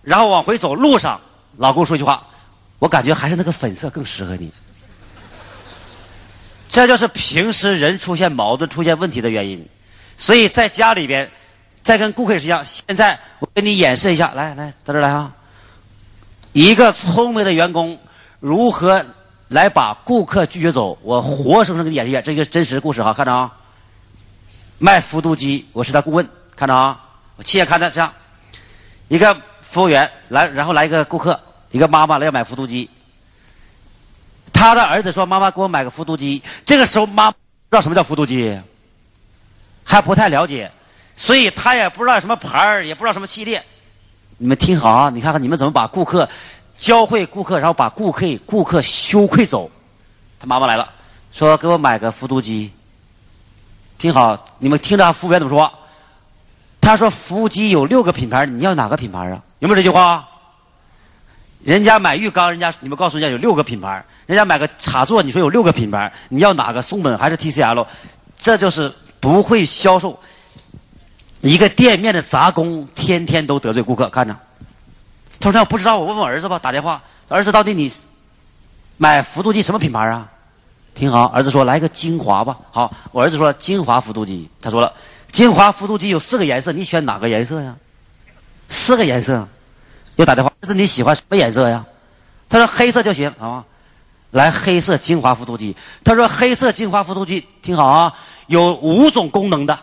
[0.00, 1.20] 然后往回走路上，
[1.58, 2.26] 老公说一句话
[2.80, 4.50] ：“我感觉还是那个粉色更适合你。”
[6.66, 9.68] 这就是平时人出现矛盾、出现问题的原因。
[10.16, 11.30] 所以在家里边，
[11.82, 12.64] 再跟顾客也是一样。
[12.64, 15.30] 现在我给你演示一下，来来，到这来啊！
[16.52, 17.98] 一个聪明的员工。
[18.40, 19.04] 如何
[19.48, 20.98] 来把顾客拒绝走？
[21.02, 23.50] 我活生生给你演示一下，这个真实故事哈，看着啊。
[24.78, 27.00] 卖复读机，我是他顾问，看着啊。
[27.36, 28.12] 我亲眼看的，这样，
[29.08, 31.38] 一个服务员来，然后来一个顾客，
[31.70, 32.88] 一个妈妈来要买复读机。
[34.52, 37.36] 他的儿子说：“妈妈，给我买个复读机。”这个时候妈不
[37.70, 38.58] 知道什么叫复读机，
[39.84, 40.70] 还不太了解，
[41.14, 43.62] 所以他也不知道什么牌儿，也不知道什么系列。
[44.38, 46.28] 你们听好啊，你看看你们怎么把顾客。
[46.76, 49.70] 教会顾客，然后把顾客顾客羞愧走。
[50.38, 50.88] 他妈妈来了，
[51.32, 52.70] 说：“给我买个复读机。”
[53.98, 55.72] 听好，你们听着，服务员怎么说？
[56.80, 59.42] 他说：“服务机有六个品牌，你要哪个品牌啊？
[59.58, 60.28] 有没有这句话？
[61.64, 66.82] 人家买浴缸，人家你们告诉人家有六个品牌，人家买个插座，你说有六个品牌，你要哪个？
[66.82, 67.86] 松本还是 TCL？
[68.36, 70.16] 这就是不会销售。
[71.40, 74.36] 一个店面的杂工，天天都得罪顾客，看着。
[75.40, 77.92] 他说：“不知道，我问问儿子吧。”打电话，儿子到底你
[78.96, 80.28] 买复读机什么品牌啊？
[80.94, 81.26] 挺好。
[81.26, 84.92] 儿子说：“来个精华吧。”好，我儿子说：“精华复读机。”他说了
[85.30, 87.76] ：“精华复读机有四个颜色，你选哪个颜色呀？”
[88.68, 89.46] 四个颜色。
[90.16, 91.84] 又打电话：“儿子你喜欢什么颜色呀？”
[92.48, 93.62] 他说：“黑色就行。”啊，
[94.30, 95.76] 来黑色精华复读机。
[96.02, 98.14] 他说：“黑色精华复读机听好啊，
[98.46, 99.78] 有五种功能的，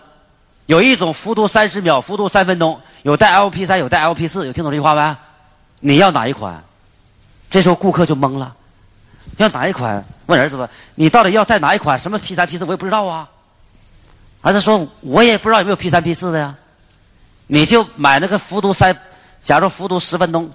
[0.65, 5.15] 有一种复读三十秒，复读三分钟，有带 LP 三，有带 LP 四，有听懂这句话没？”
[5.85, 6.63] 你要哪一款？
[7.49, 8.55] 这时候顾客就懵了，
[9.35, 10.03] 要哪一款？
[10.27, 11.99] 问儿子吧，你到底要带哪一款？
[11.99, 13.29] 什么 P 三 P 四我也不知道啊。
[14.41, 16.55] 儿子说，我也不知道有没有 P 三 P 四的呀。
[17.47, 18.97] 你就买那个服毒三，
[19.41, 20.49] 假如服毒十分钟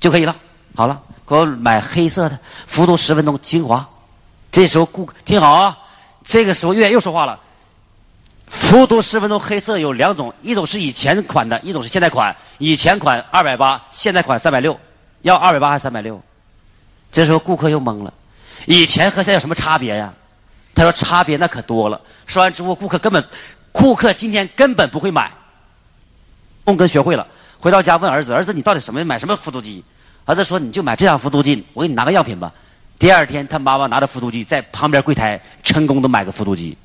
[0.00, 0.34] 就可以了。
[0.74, 3.88] 好了，给我买黑色的服毒十分钟精华。
[4.50, 5.78] 这时候顾听好啊，
[6.24, 7.38] 这个时候月又说话了。
[8.46, 12.34] 复读十分钟黑色有两种，一种是以前款的，一种是现在款。
[12.58, 14.78] 以前款二百八，现在款三百六，
[15.22, 16.20] 要二百八还是三百六？
[17.10, 18.12] 这时候顾客又懵了，
[18.66, 20.12] 以前和现在有什么差别呀？
[20.74, 22.00] 他说差别那可多了。
[22.26, 23.24] 说完之后，顾客根本，
[23.72, 25.32] 顾客今天根本不会买。
[26.64, 27.26] 动根学会了，
[27.58, 29.82] 回到家问儿子：“儿子，你到底什么买什么复读机？”
[30.26, 32.52] 儿子说：“你就买这样复读机，我给你拿个样品吧。”
[32.98, 36.76] 第二天，他妈妈拿着复读机在旁边柜台成功的买个复读机。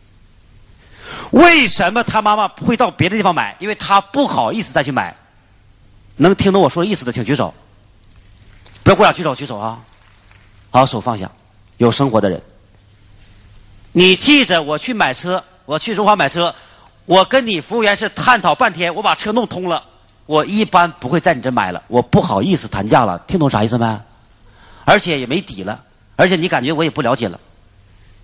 [1.31, 3.55] 为什么他妈妈会到别的地方买？
[3.59, 5.15] 因为他不好意思再去买。
[6.17, 7.53] 能听懂我说的意思的，请举手。
[8.83, 9.79] 不要过来举手，举手啊！
[10.71, 11.29] 好，手放下。
[11.77, 12.41] 有生活的人，
[13.91, 16.53] 你记着，我去买车，我去荣华买车，
[17.05, 19.83] 我跟你服务员是探讨半天，我把车弄通了，
[20.27, 23.17] 我一般不会在你这买了，我不好意思谈价了。
[23.25, 23.99] 听懂啥意思没？
[24.85, 25.83] 而且也没底了，
[26.15, 27.39] 而且你感觉我也不了解了。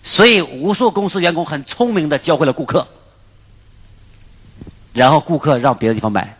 [0.07, 2.87] 所以，无数公司员工很聪明的教会了顾客，
[4.93, 6.33] 然后顾客让别的地方买，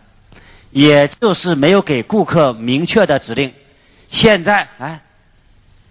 [0.72, 3.52] 也就是没有给顾客明确的指令。
[4.10, 4.98] 现在，哎，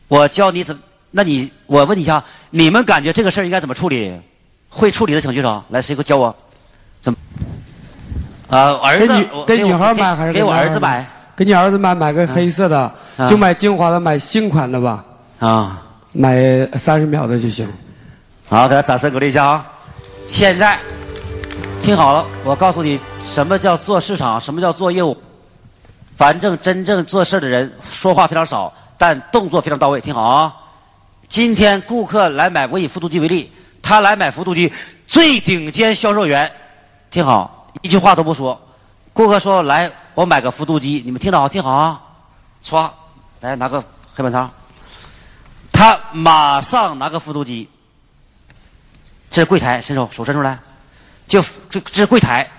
[0.08, 0.78] 我教你怎，
[1.10, 4.18] 那你我问你一下，你们感觉这个事儿应该怎么处理？
[4.70, 5.62] 会处理的请举手。
[5.68, 6.34] 来，谁给我教我？
[7.02, 7.18] 怎么？
[8.48, 9.12] 呃，儿子
[9.46, 11.06] 给女孩买还是给我儿子买？
[11.36, 15.04] 给你儿子买买个黑色的，啊就买精华的，买新款的吧，
[15.40, 15.82] 啊？
[16.16, 17.70] 买三十秒的就行。
[18.48, 19.66] 好，给他掌声鼓励一下啊！
[20.26, 20.78] 现在
[21.82, 25.16] 听好了，我告诉你什么叫做市场，什么叫做业务。
[26.16, 30.00] 反正真正做事的人说话非常少，但动作非常到位。
[30.00, 30.56] 听好啊！
[31.28, 33.52] 今天顾客来买，我以复读机为例，
[33.82, 34.72] 他来买复读机，
[35.06, 36.50] 最顶尖销售员，
[37.10, 38.58] 听好，一句话都不说。
[39.12, 42.00] 顾客说：“来，我买个复读机。”你们听着好，听好啊！
[42.64, 42.90] 歘，
[43.40, 44.48] 来拿个黑板擦。
[45.76, 47.68] 他马上拿个复读机，
[49.30, 50.58] 这柜台，伸手手伸出来，
[51.28, 52.50] 就这这是柜台，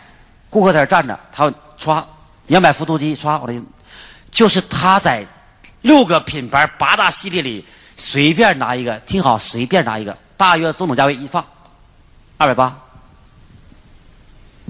[0.52, 2.06] 顾客在这站着，他歘，
[2.46, 3.60] 你要买复读机，歘，我的，
[4.30, 5.26] 就是他在
[5.82, 11.44] 六个品牌八大系列里随便拿一个，听好，随便拿一个，大约中等价位一放，
[12.38, 12.78] 二百八，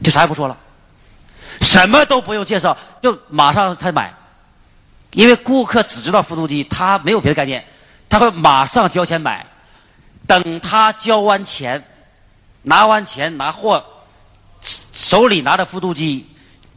[0.01, 0.55] 就啥也不说了，
[1.60, 4.13] 什么都不用介绍，就马上他买，
[5.12, 7.65] 因为顾客只知道复读机，他没有别的概念，
[8.10, 9.46] 他会马上交钱买，
[10.26, 11.84] 等他交完钱，
[12.63, 13.84] 拿完钱拿货，
[14.62, 16.28] 手里拿着复读机，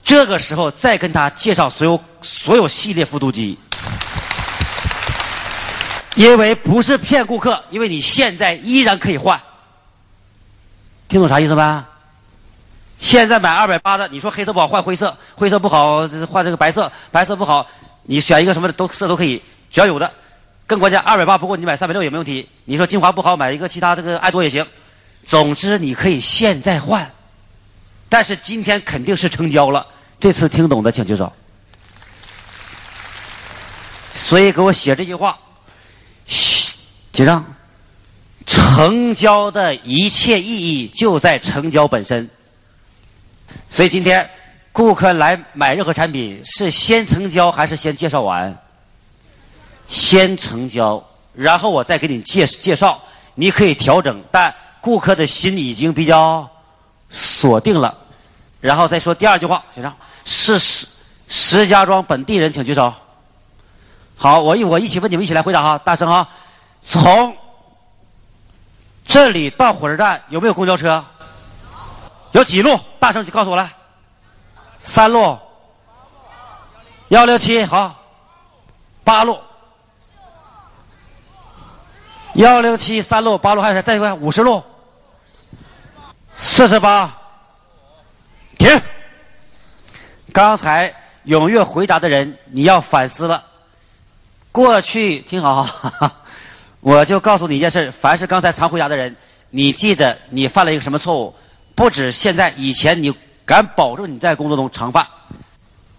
[0.02, 3.58] 这个时候再跟他介绍所有所有系列复读机，
[6.14, 9.40] 因为不是骗顾客，因为你现在依然可以换，
[11.08, 11.84] 听懂啥意思没？
[12.98, 17.66] 现在买二百八的，你说黑色不好换灰色，灰色不好换这个白色，白色不好，
[18.02, 19.40] 你选一个什么的都色都可以，
[19.70, 20.12] 只要有的。
[20.70, 22.48] 更关键，二百八不过你买三百六也没问题。
[22.64, 24.64] 你说精华不好，买一个其他这个爱多也行。
[25.24, 27.10] 总之你可以现在换，
[28.08, 29.84] 但是今天肯定是成交了。
[30.20, 31.32] 这次听懂的请举手。
[34.14, 35.36] 所以给我写这句话，
[36.28, 36.76] 嘘，
[37.10, 37.44] 结账。
[38.46, 42.30] 成交的一切意义就在成交本身。
[43.68, 44.30] 所以今天
[44.70, 48.56] 顾客来买任何产品，是先成交还是先介绍完？
[49.90, 51.02] 先成交，
[51.34, 53.02] 然后我再给你介介绍，
[53.34, 56.48] 你可以调整，但顾客的心已经比较
[57.10, 57.92] 锁定了。
[58.60, 59.92] 然后再说第二句话，学生
[60.24, 60.86] 是石
[61.26, 62.94] 石家庄本地人，请举手。
[64.16, 66.28] 好，我一我一起问你们一起来回答哈，大声哈。
[66.80, 67.36] 从
[69.04, 71.04] 这里到火车站有没有公交车？
[72.30, 72.78] 有几路？
[73.00, 73.68] 大声告诉我来。
[74.82, 75.36] 三路。
[77.08, 77.96] 幺零七好。
[79.02, 79.36] 八路。
[82.34, 83.82] 幺零七三路八路还有谁？
[83.82, 84.62] 再一块五十路。
[86.36, 87.12] 四十八。
[88.58, 88.80] 停。
[90.32, 90.94] 刚才
[91.26, 93.44] 踊跃回答的人，你要反思了。
[94.52, 96.12] 过去听好哈哈，
[96.80, 99.14] 我就告诉你一件事：凡是刚才常回答的人，
[99.50, 101.34] 你记着你犯了一个什么错误？
[101.74, 103.12] 不止现在，以前你
[103.44, 105.06] 敢保证你在工作中常犯？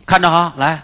[0.06, 0.82] 看着哈，来，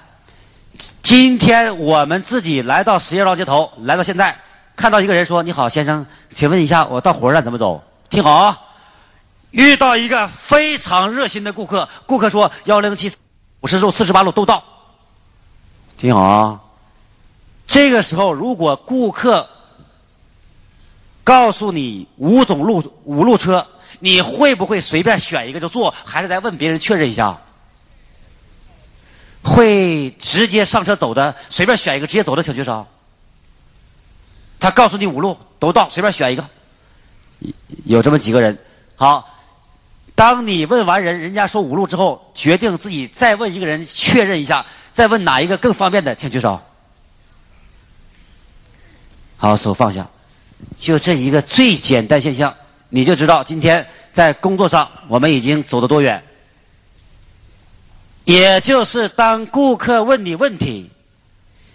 [1.01, 4.37] 今天我们自己来到石家庄街头，来到现在，
[4.77, 8.61] 看到一个人说：“你好，先生，请问一下，我到火车站怎么走？”听好啊！
[9.49, 13.11] 遇到一个非常热心的顾客，顾客说：“幺零七
[13.61, 14.63] 五十路、四十八路都到。”
[15.97, 16.61] 听好啊！
[17.65, 19.49] 这个时候，如果顾客
[21.23, 23.65] 告诉你五种路五路车，
[23.99, 27.35] 你会不会随便选一个就坐，还是再问别人确认一下？
[29.43, 32.85] 会直接上车走的，随便选一个直接走的，请举手。
[34.59, 36.47] 他告诉你五路都到，随便选一个。
[37.85, 38.57] 有这么几个人，
[38.95, 39.33] 好。
[40.15, 46.59] 当你问完人，人家说五路之后，决定自己再问一个人确认一下，再问哪一个更方便的，请举手。
[49.37, 50.07] 好，手放下。
[50.75, 52.51] 就这一个最简单现象，
[52.89, 56.23] 你就知道今天在工作上我们已经走得多远。
[58.23, 60.89] 也就是当顾客问你问题，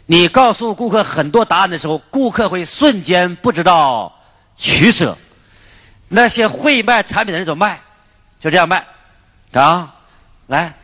[0.07, 4.13] 你告诉顾客很多答案的时候，顾客会瞬间不知道
[4.57, 5.17] 取舍。
[6.09, 7.81] 那些会卖产品的人怎么卖？
[8.39, 8.85] 就这样卖，
[9.53, 9.95] 啊，
[10.49, 10.75] 来，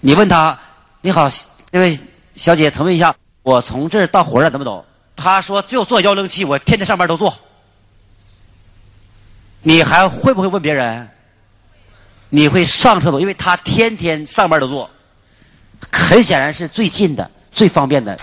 [0.00, 0.56] 你问他，
[1.00, 1.28] 你好，
[1.72, 1.98] 那位
[2.36, 4.86] 小姐，请问一下，我从这儿到火车站怎么走？
[5.16, 7.36] 他说就坐幺零七，我天天上班都坐。
[9.62, 11.10] 你还会不会问别人？
[12.30, 14.88] 你会上厕所，因为他天天上班都坐，
[15.92, 17.28] 很显然是最近的、
[17.58, 18.16] 最方便的。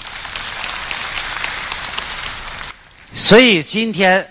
[3.11, 4.25] 所以今天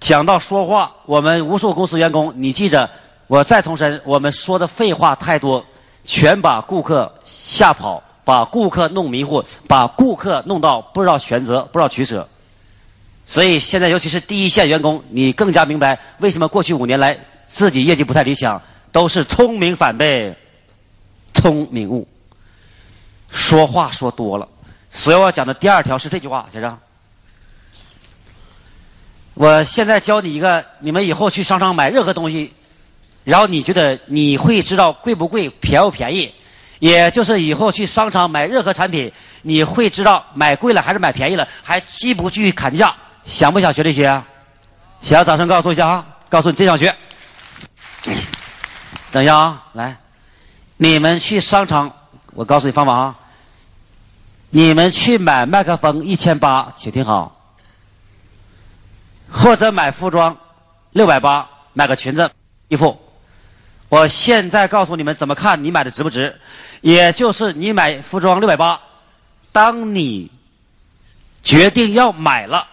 [0.00, 2.90] 讲到说话，我们无数公司员工，你记着，
[3.28, 5.64] 我再重申，我们说的废话太多，
[6.04, 8.02] 全把顾客吓跑。
[8.22, 12.28] 把顾客弄迷糊，把顾客弄到不知道选择、不知道取舍。
[13.26, 18.60] 所以现在，尤其是第一线员工，你更加明白为什么过去五年来自己业绩不太理想，
[18.92, 20.32] 都是聪明反被
[21.34, 22.06] 聪明误，
[23.32, 24.48] 说话说多了。
[24.92, 26.78] 所以我要讲的第二条是这句话，先生。
[29.34, 32.52] 我现在教你一个，你们以后去商场买任何东西，
[33.24, 36.34] 然后你觉得你会知道贵不贵、便不便宜，
[36.78, 39.10] 也就是以后去商场买任何产品，
[39.42, 42.94] 你会知道买贵了还是买便宜了，还继不继续砍价？
[43.24, 44.26] 想不想学这些啊？
[45.00, 46.06] 想，掌声告诉一下啊！
[46.28, 46.94] 告诉你真想学。
[49.10, 49.96] 等一下啊，来，
[50.76, 51.90] 你们去商场，
[52.34, 53.16] 我告诉你方法啊。
[54.50, 57.36] 你们去买麦克风一千八，请听好。
[59.30, 60.36] 或者买服装
[60.90, 62.28] 六百八，买个裙子
[62.66, 62.98] 衣服。
[63.88, 66.40] 我现在告诉你们怎么看你买的值不值，
[66.80, 68.80] 也就是你买服装六百八，
[69.52, 70.30] 当你
[71.44, 72.66] 决定要买了，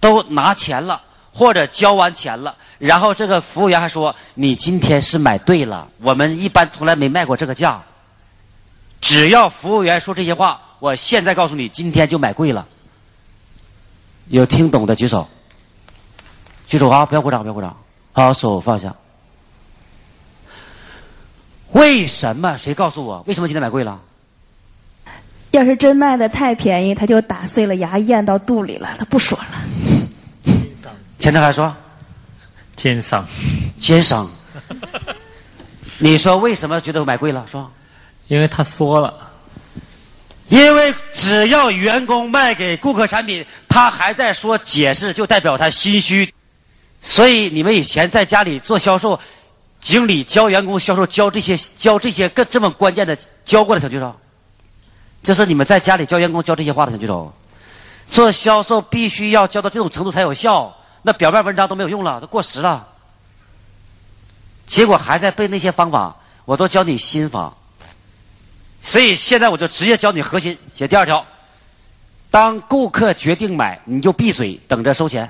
[0.00, 1.00] 都拿钱了
[1.32, 7.80] 或者交完钱了，然后这个服务员还说你今天是买对了，我们一般从来没卖过这个价。
[9.00, 12.66] 只要服务员说这些话，我现在告诉你，今天就买贵了。
[14.26, 15.28] 有听懂的举手。
[16.66, 17.06] 举手啊！
[17.06, 17.76] 不要鼓掌，不要鼓掌。
[18.12, 18.94] 好，手放下。
[21.72, 22.56] 为什么？
[22.56, 23.22] 谁告诉我？
[23.26, 24.00] 为什么今天买贵了？
[25.52, 30.54] 要是真卖的太便宜，他就打碎了牙咽到肚里了，他不说了。
[31.18, 31.74] 前头还说，
[32.74, 33.24] 奸商，
[33.78, 34.28] 奸商。
[35.98, 37.46] 你说为什么觉得买贵了？
[37.48, 37.70] 说，
[38.28, 39.32] 因为他说了。
[40.48, 46.32] 因为只要员工卖给顾客产品，他还在说解释，就代表他心虚。
[47.00, 49.18] 所以你们以前在家里做销售，
[49.80, 54.14] 经理教员工销售，教这些教这些更这么关键的教过的，小举手。
[55.24, 57.34] 就是你们在家里教员工教这些话的，小举手。
[58.08, 62.86] 做销售必须要教到这种程度才有效，那表面文章都没有用了，都过时了。
[64.68, 66.14] 结果还在背那些方法，
[66.44, 67.52] 我都教你心法。
[68.86, 71.26] 所以现在我就直接教你核心，写第二条：
[72.30, 75.28] 当顾客决定买，你就闭嘴，等着收钱。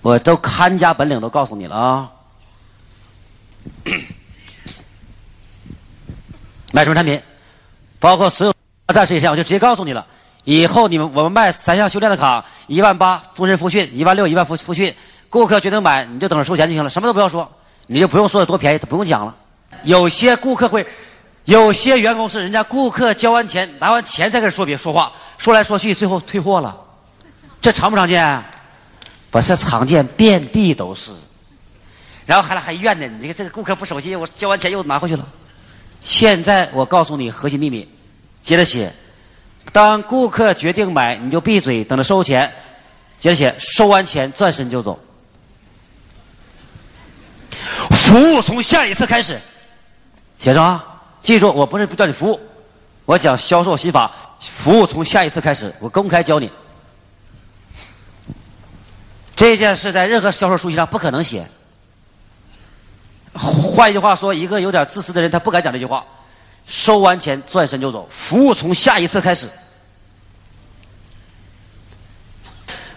[0.00, 2.10] 我都看家本领都告诉你了啊！
[6.72, 7.22] 买什么产品，
[8.00, 8.54] 包括所有
[8.94, 10.06] 战士也线，我就直接告诉你了。
[10.44, 14.94] 以后你们我们卖三项修炼的卡，一万八终身复训，一万六一万复复训。
[15.28, 17.52] 顾客决定买，你就等着收钱就行了，什么都不要说，
[17.88, 19.36] 你就不用说的多便宜，不用讲了。
[19.82, 20.86] 有些顾客会。
[21.48, 26.78] 有些员工是人家顾客交完钱拿完钱才开始说别说话，说来说去最后退货了，
[27.58, 28.44] 这常不常见？
[29.30, 31.10] 不是常见，遍地都是。
[32.26, 35.26] 然后还来还怨呢，你这个这个顾客不守信，我交完钱又拿回去了。
[36.02, 37.88] 现在我告诉你核心秘密，
[38.42, 38.92] 接着写：
[39.72, 42.52] 当顾客决定买，你就闭嘴，等着收钱。
[43.18, 45.00] 接着写：收完钱转身就走。
[47.90, 49.40] 服务从下一次开始，
[50.36, 50.84] 写上啊。
[51.28, 52.40] 记住，我不是不教你服务，
[53.04, 54.10] 我讲销售心法。
[54.40, 56.50] 服务从下一次开始，我公开教你。
[59.36, 61.46] 这件事在任何销售书籍上不可能写。
[63.34, 66.02] 换一句话说，一个有点自私的人，他不敢讲这句话。
[66.66, 69.50] 收完钱转身就走，服务从下一次开始。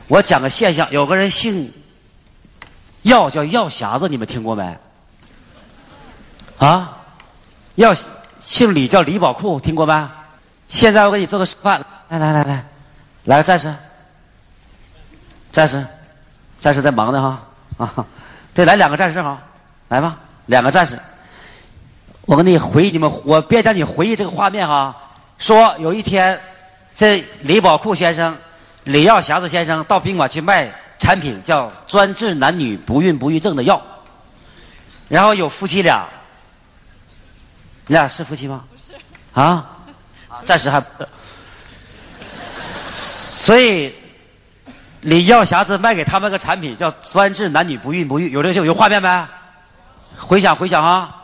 [0.08, 1.74] 我讲个现象，有个人姓
[3.02, 4.78] 药，叫药匣子，你们听过没？
[6.60, 6.98] 啊？
[7.76, 7.94] 药
[8.42, 10.12] 姓李叫李宝库，听过吗？
[10.68, 11.80] 现在我给你做个示范，
[12.10, 12.66] 来来来来，
[13.26, 13.74] 来个战士，
[15.52, 15.86] 战士，
[16.60, 17.22] 战士在忙呢
[17.78, 18.06] 哈啊，
[18.54, 19.38] 对，来两个战士哈，
[19.90, 20.18] 来吧，
[20.48, 20.98] 两个战士，
[22.22, 24.96] 我给你回忆你们，我边让你回忆这个画面哈。
[25.38, 26.40] 说有一天，
[26.96, 28.38] 这李宝库先生、
[28.86, 33.82] 李耀匣子先生到宾馆去卖产品，叫专治男女不孕不育症的药，
[35.10, 36.08] 然后有夫妻俩。
[37.88, 38.64] 你俩是夫妻吗？
[38.72, 38.94] 不是。
[39.34, 39.66] 啊，
[40.46, 40.82] 暂时还。
[43.00, 43.94] 所以，
[45.02, 49.28] 李耀霞子卖给他们个产品，叫专治男女不孕不育，有这个有画面没？
[50.18, 51.16] 回想回想啊！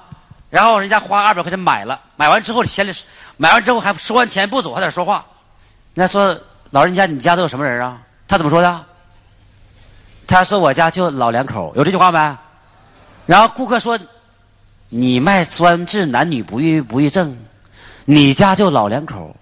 [0.50, 2.92] 然后人家花二百块钱买了，买完之后嫌里，
[3.38, 5.24] 买完之后还收完钱不走，还在说话。
[5.94, 6.36] 人家说
[6.72, 8.86] ：“老人家，你家都有什么人啊？”他怎么说的？
[10.26, 12.38] 他说：“我家就老两口。”有这句话没？
[13.26, 13.98] 然后顾客说。
[14.90, 17.38] 你卖专治男女不育不育症，
[18.06, 19.36] 你家就老两口，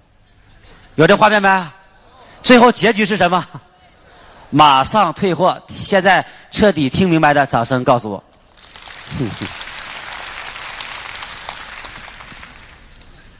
[0.95, 1.67] 有这画面没？
[2.41, 3.45] 最后结局是什么？
[4.49, 5.61] 马上退货。
[5.69, 8.23] 现在彻底听明白的，掌声告诉我。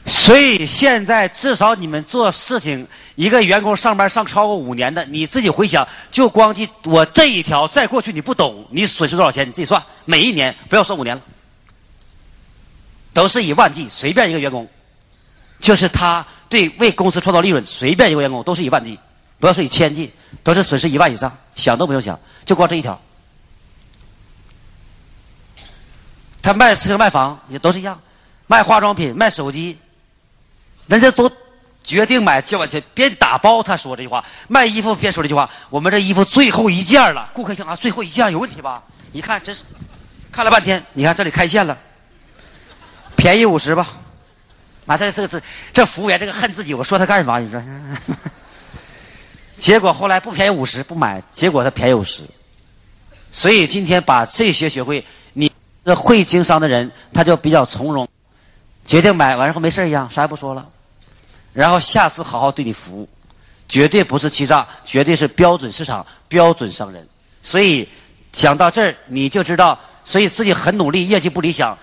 [0.04, 2.86] 所以现在至少你们做事情，
[3.16, 9.82] 一个员工上班上超过五年的，你自己回想，就光记我这一条，在过去你不懂，你损失多少钱，你自己算。
[10.04, 11.22] 每一年不要说五年了，
[13.16, 14.68] 都是以万计，随便一个员工，
[15.58, 19.00] 就是他对为公司创造利润，随便一个员工都是以万计，
[19.40, 20.12] 不要说以千计，
[20.42, 23.00] 都是损失一万以上，想都不用想，就光这一条。
[26.42, 27.98] 他卖车卖房也都是一样，
[28.46, 29.78] 卖化妆品卖手机。
[30.86, 31.32] 人家都
[31.82, 35.48] 决定买交完钱，边打包他说这句话，卖衣服边说这句话。
[35.70, 38.82] 我们这衣服最后一件了，顾客一听啊，最后一件有问题吧？
[39.12, 39.62] 一看真是，
[40.30, 41.76] 看了半天，你看这里开线了，
[43.16, 43.88] 便宜五十吧。
[44.84, 45.42] 妈，这这这
[45.72, 47.40] 这服务员这个恨自己，我说他干什么？
[47.40, 47.60] 你说？
[49.58, 52.22] 结果后来不便宜五十不买，结果他便宜五十。
[53.32, 55.50] 所以今天把这些学会，你
[55.84, 58.06] 这会经商的人他就比较从容，
[58.84, 60.64] 决定买完之后没事一样，啥也不说了。
[61.52, 63.08] 然后下次好好对你服务，
[63.68, 67.08] 绝对不是欺诈，绝对是标准市场、标准商人。
[67.42, 67.88] 所以
[68.30, 71.76] 讲到这儿，你就知道，所以自己很努力，业绩不理想，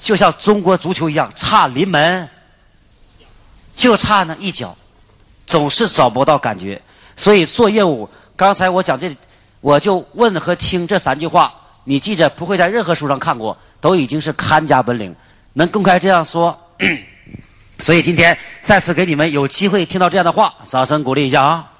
[0.00, 2.28] 就像中国足球一样，差临门，
[3.74, 4.76] 就差那一脚，
[5.46, 6.80] 总是找不到感觉。
[7.16, 9.14] 所以做业务，刚才我讲这，
[9.60, 11.52] 我就问和听这三句话，
[11.84, 15.14] 你记着，不会在任何书上看过，都已经是看家本领，
[15.52, 16.58] 能公开这样说。
[17.80, 21.70] 所以今天再次给你们有机会听到这样的话，掌声鼓励一下啊！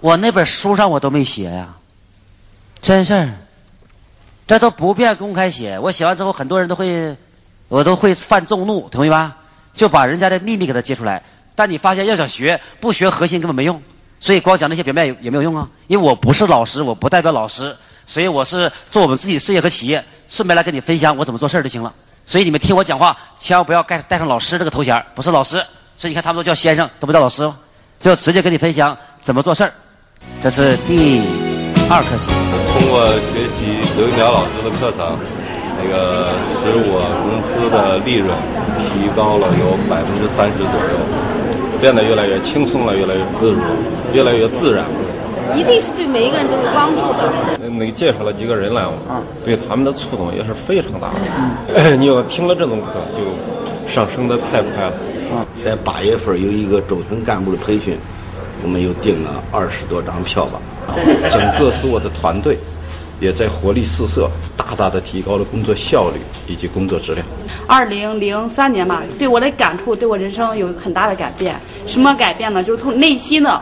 [0.00, 1.68] 我那本书上我都没写呀，
[2.80, 3.34] 真事儿，
[4.46, 5.78] 这都不便公开写。
[5.78, 7.16] 我写完之后，很多人都会，
[7.68, 9.36] 我都会犯众怒，同意吧？
[9.74, 11.22] 就把人家的秘密给他揭出来。
[11.54, 13.82] 但你发现要想学，不学核心根本没用。
[14.20, 17.76] 所以光讲那些表面也没有用啊，因为我不是老师，我不代表老师，
[18.06, 21.92] 所以我是做我们自己事业和企业，顺便来跟你分享我怎么做事就行了。
[22.24, 25.56] 所以你们听我讲话，千万不要盖带上老师这个头衔不是老师。
[25.96, 27.50] 所以你看他们都叫先生，都不叫老师，
[28.00, 29.72] 就直接跟你分享怎么做事儿。
[30.40, 31.22] 这是第
[31.88, 32.34] 二颗星。
[32.72, 35.16] 通过学习刘一苗老师的课程，
[35.78, 38.34] 那个使我公司的利润
[38.90, 40.98] 提高了有百分之三十左右，
[41.80, 43.60] 变得越来越轻松了，越来越自如，
[44.12, 44.84] 越来越自然。
[45.54, 47.32] 一定是对每一个人都有帮助的。
[47.70, 48.84] 那介绍了几个人来，
[49.44, 51.94] 对他们的触动也是非常大的。
[51.96, 53.22] 你要听了这种课，就
[53.88, 54.92] 上升的太快了。
[55.62, 57.96] 在八月份有一个中层干部的培训，
[58.62, 60.60] 我们又订了二十多张票吧。
[61.30, 62.58] 整个是我的团队
[63.20, 67.26] 也在活力四射，大大的提高了工作效率以及工作质量。
[67.66, 71.54] 二零零三年吧，对我的感触，对我人生有很大的改变。
[71.86, 72.62] 什么改变呢？
[72.62, 73.60] 就是从内心的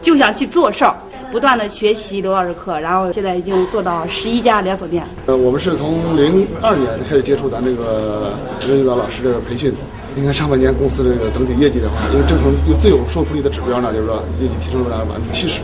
[0.00, 0.94] 就想去做事儿。
[1.32, 5.06] 不断的学习刘老师课，然后现在已经做到十一家连锁店。
[5.26, 8.34] 呃，我们是从零二年开始接触咱这个
[8.66, 9.72] 刘一老师这个培训。
[10.14, 15.60] 你看上半年公司这个整体业绩的话，因为正常最有说服力的指标呢，就是说业绩提升了百分之七十。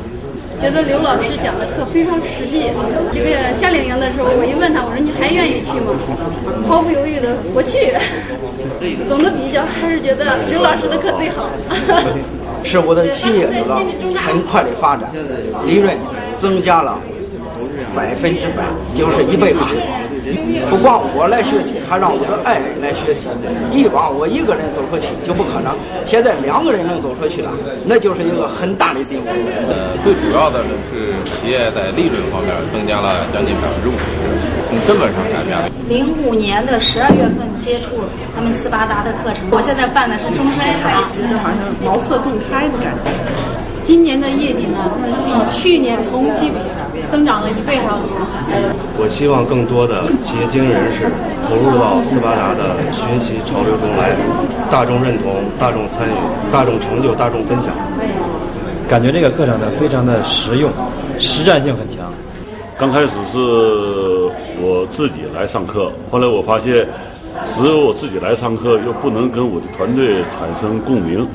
[0.62, 2.64] 觉得刘老师讲的课非常实际。
[3.12, 5.92] 这个夏令营的时候，我一问他，我说你还愿意去吗？
[6.66, 7.92] 毫不犹豫的我去。
[9.06, 11.50] 总的比较还是觉得刘老师的课最好。
[12.64, 13.82] 是我的企业得到
[14.16, 15.10] 很快的发展，
[15.66, 15.94] 利润
[16.32, 16.98] 增加了
[17.94, 18.64] 百分之百，
[18.96, 19.70] 就是一倍八。
[20.70, 23.26] 不光我来学习，还让我的爱人来学习。
[23.72, 27.50] 以往我一个人走出去就不可能，现在两个人能走出去了，
[27.84, 29.28] 那就是一个很大的进步。
[29.68, 34.06] 呃，最主要的是企业在利润方面增加了将近百分之五十。
[34.68, 35.70] 从根本上改变了。
[35.88, 37.90] 零五年的十二月份接触
[38.34, 43.10] 他们斯巴达的课程，我现在办的是终身卡，觉得好像茅塞顿开的感觉。
[43.86, 44.90] 今年的业绩呢，
[45.24, 48.10] 比去年同期比增长了一倍还要多。
[48.98, 51.08] 我希望更多的企业经营人士
[51.46, 54.10] 投入到斯巴达的学习潮流中来，
[54.72, 56.12] 大众认同、大众参与、
[56.50, 57.72] 大众成就、大众分享。
[58.88, 60.68] 感觉这个课程呢，非常的实用，
[61.20, 62.12] 实战性很强。
[62.76, 63.38] 刚开始是
[64.60, 66.86] 我自己来上课，后来我发现，
[67.44, 71.26] 只有我自己来上课，又不能跟我的团队产生共鸣。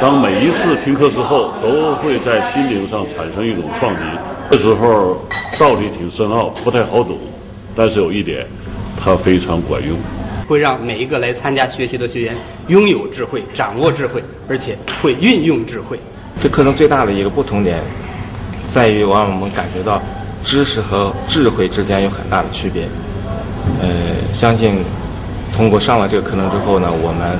[0.00, 4.02] 当每一次听课之后，都会在心灵上产生一种创击。
[4.50, 5.16] 这时候
[5.58, 7.16] 道理挺深奥，不太好懂，
[7.74, 8.46] 但是有一点，
[9.02, 9.96] 它非常管用，
[10.46, 12.36] 会让每一个来参加学习的学员
[12.68, 15.98] 拥有智慧、掌握智慧，而且会运用智慧。
[16.40, 17.80] 这课程最大的一个不同点，
[18.68, 20.00] 在于让我们感觉到。
[20.44, 22.82] 知识和智慧之间有很大的区别，
[23.80, 23.88] 呃，
[24.32, 24.74] 相信
[25.56, 27.38] 通过上了这个课程之后呢，我们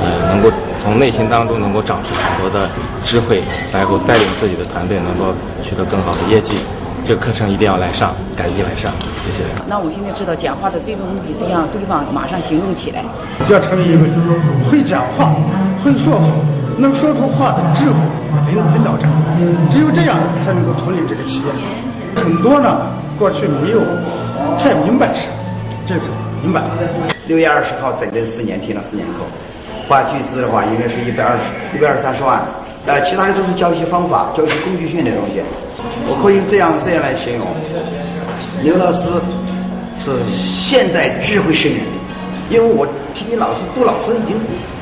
[0.00, 0.50] 呃能够
[0.82, 2.68] 从内心当中能够长出很多的
[3.04, 3.42] 智慧，
[3.72, 6.58] 然后带领自己的团队能够取得更好的业绩，
[7.06, 8.90] 这个课程一定要来上，赶紧来上，
[9.22, 9.44] 谢谢。
[9.68, 13.04] 那我现在知道讲话的最终目的是让对方马上行动起来。
[13.48, 14.08] 要成为一位
[14.64, 15.36] 会讲话、
[15.84, 16.24] 会说话、
[16.78, 18.00] 能说出话的智慧
[18.48, 19.06] 领领导者，
[19.70, 21.46] 只有这样才能够统领这个企业。
[22.16, 22.86] 很多呢，
[23.18, 23.80] 过去没有
[24.58, 25.28] 太明白事，
[25.86, 26.10] 这次
[26.42, 27.11] 明白了。
[27.26, 29.22] 六月二十号整整四年听了四年课，
[29.88, 32.42] 花巨资的话应该是一百二十、一百二三十万。
[32.84, 35.40] 呃，其他的都是教一些方法，教一些工具性的东西。
[36.08, 37.46] 我可以这样这样来形容：
[38.62, 39.08] 刘老师
[39.96, 41.80] 是现在智慧圣人，
[42.50, 44.36] 因为我听你老师杜老师已经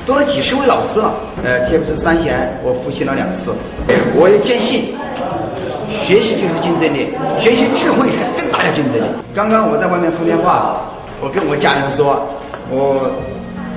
[0.07, 1.13] 读了几十位老师了。
[1.45, 3.53] 呃，特别是三贤，我复习了两次。
[4.17, 4.97] 我也坚信，
[5.93, 9.05] 学习就是竞争力，学习智慧是更大的竞争力。
[9.35, 10.81] 刚刚我在外面通电话，
[11.23, 12.27] 我跟我家人说，
[12.71, 13.13] 我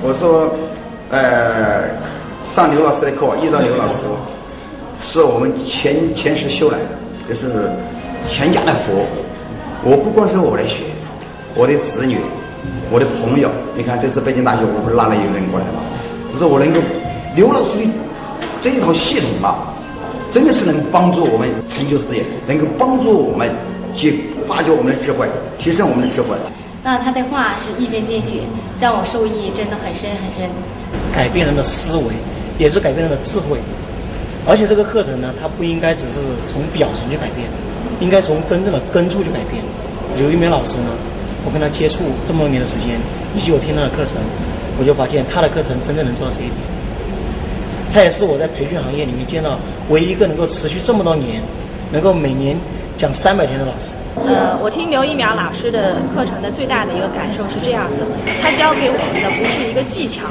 [0.02, 0.50] 我说，
[1.10, 1.84] 呃，
[2.42, 4.08] 上刘老师的课遇到刘老师，
[5.02, 6.96] 是我们前前世修来的，
[7.28, 7.52] 就是
[8.30, 9.04] 全家的福。
[9.84, 10.84] 我不光是我的学，
[11.54, 12.16] 我的子女，
[12.90, 13.50] 我的朋友。
[13.76, 15.84] 你看这次北京大学，我不是拉了一个人过来吗？
[16.32, 16.80] 就是我能够
[17.36, 17.90] 刘老师的
[18.62, 19.68] 这一套系统啊，
[20.32, 23.50] 真的是能帮助我们成就事业，能够帮助我们
[23.94, 25.28] 去发掘我们的智慧，
[25.58, 26.28] 提升我们的智慧。
[26.84, 28.40] 那他的话是一针见血，
[28.78, 30.46] 让我受益真的很深很深。
[31.14, 32.12] 改变人的思维，
[32.58, 33.56] 也是改变人的智慧。
[34.46, 37.48] 而且这个课程呢，它不应该只是从表层去改变，
[38.00, 39.64] 应该从真正的根处去改变。
[40.18, 40.92] 刘一鸣老师呢，
[41.46, 43.00] 我跟他接触这么多年的时间，
[43.34, 44.20] 以及我听他的课程，
[44.78, 46.60] 我就发现他的课程真正能做到这一点。
[47.94, 49.58] 他也是我在培训行业里面见到
[49.88, 51.40] 唯一一个能够持续这么多年，
[51.90, 52.54] 能够每年
[52.96, 53.94] 讲三百天的老师。
[54.26, 58.06] 呃，我听刘一苗老师的课程的最大的一个感受是这样子，
[58.40, 60.22] 他教给我们的不是一个技巧，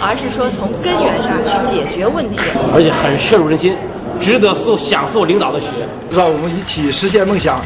[0.00, 2.38] 而是说从根源上去解决问题，
[2.74, 3.74] 而且很深入人心，
[4.20, 5.68] 值得受享受领导的学。
[6.10, 7.60] 让我们一起实现梦想，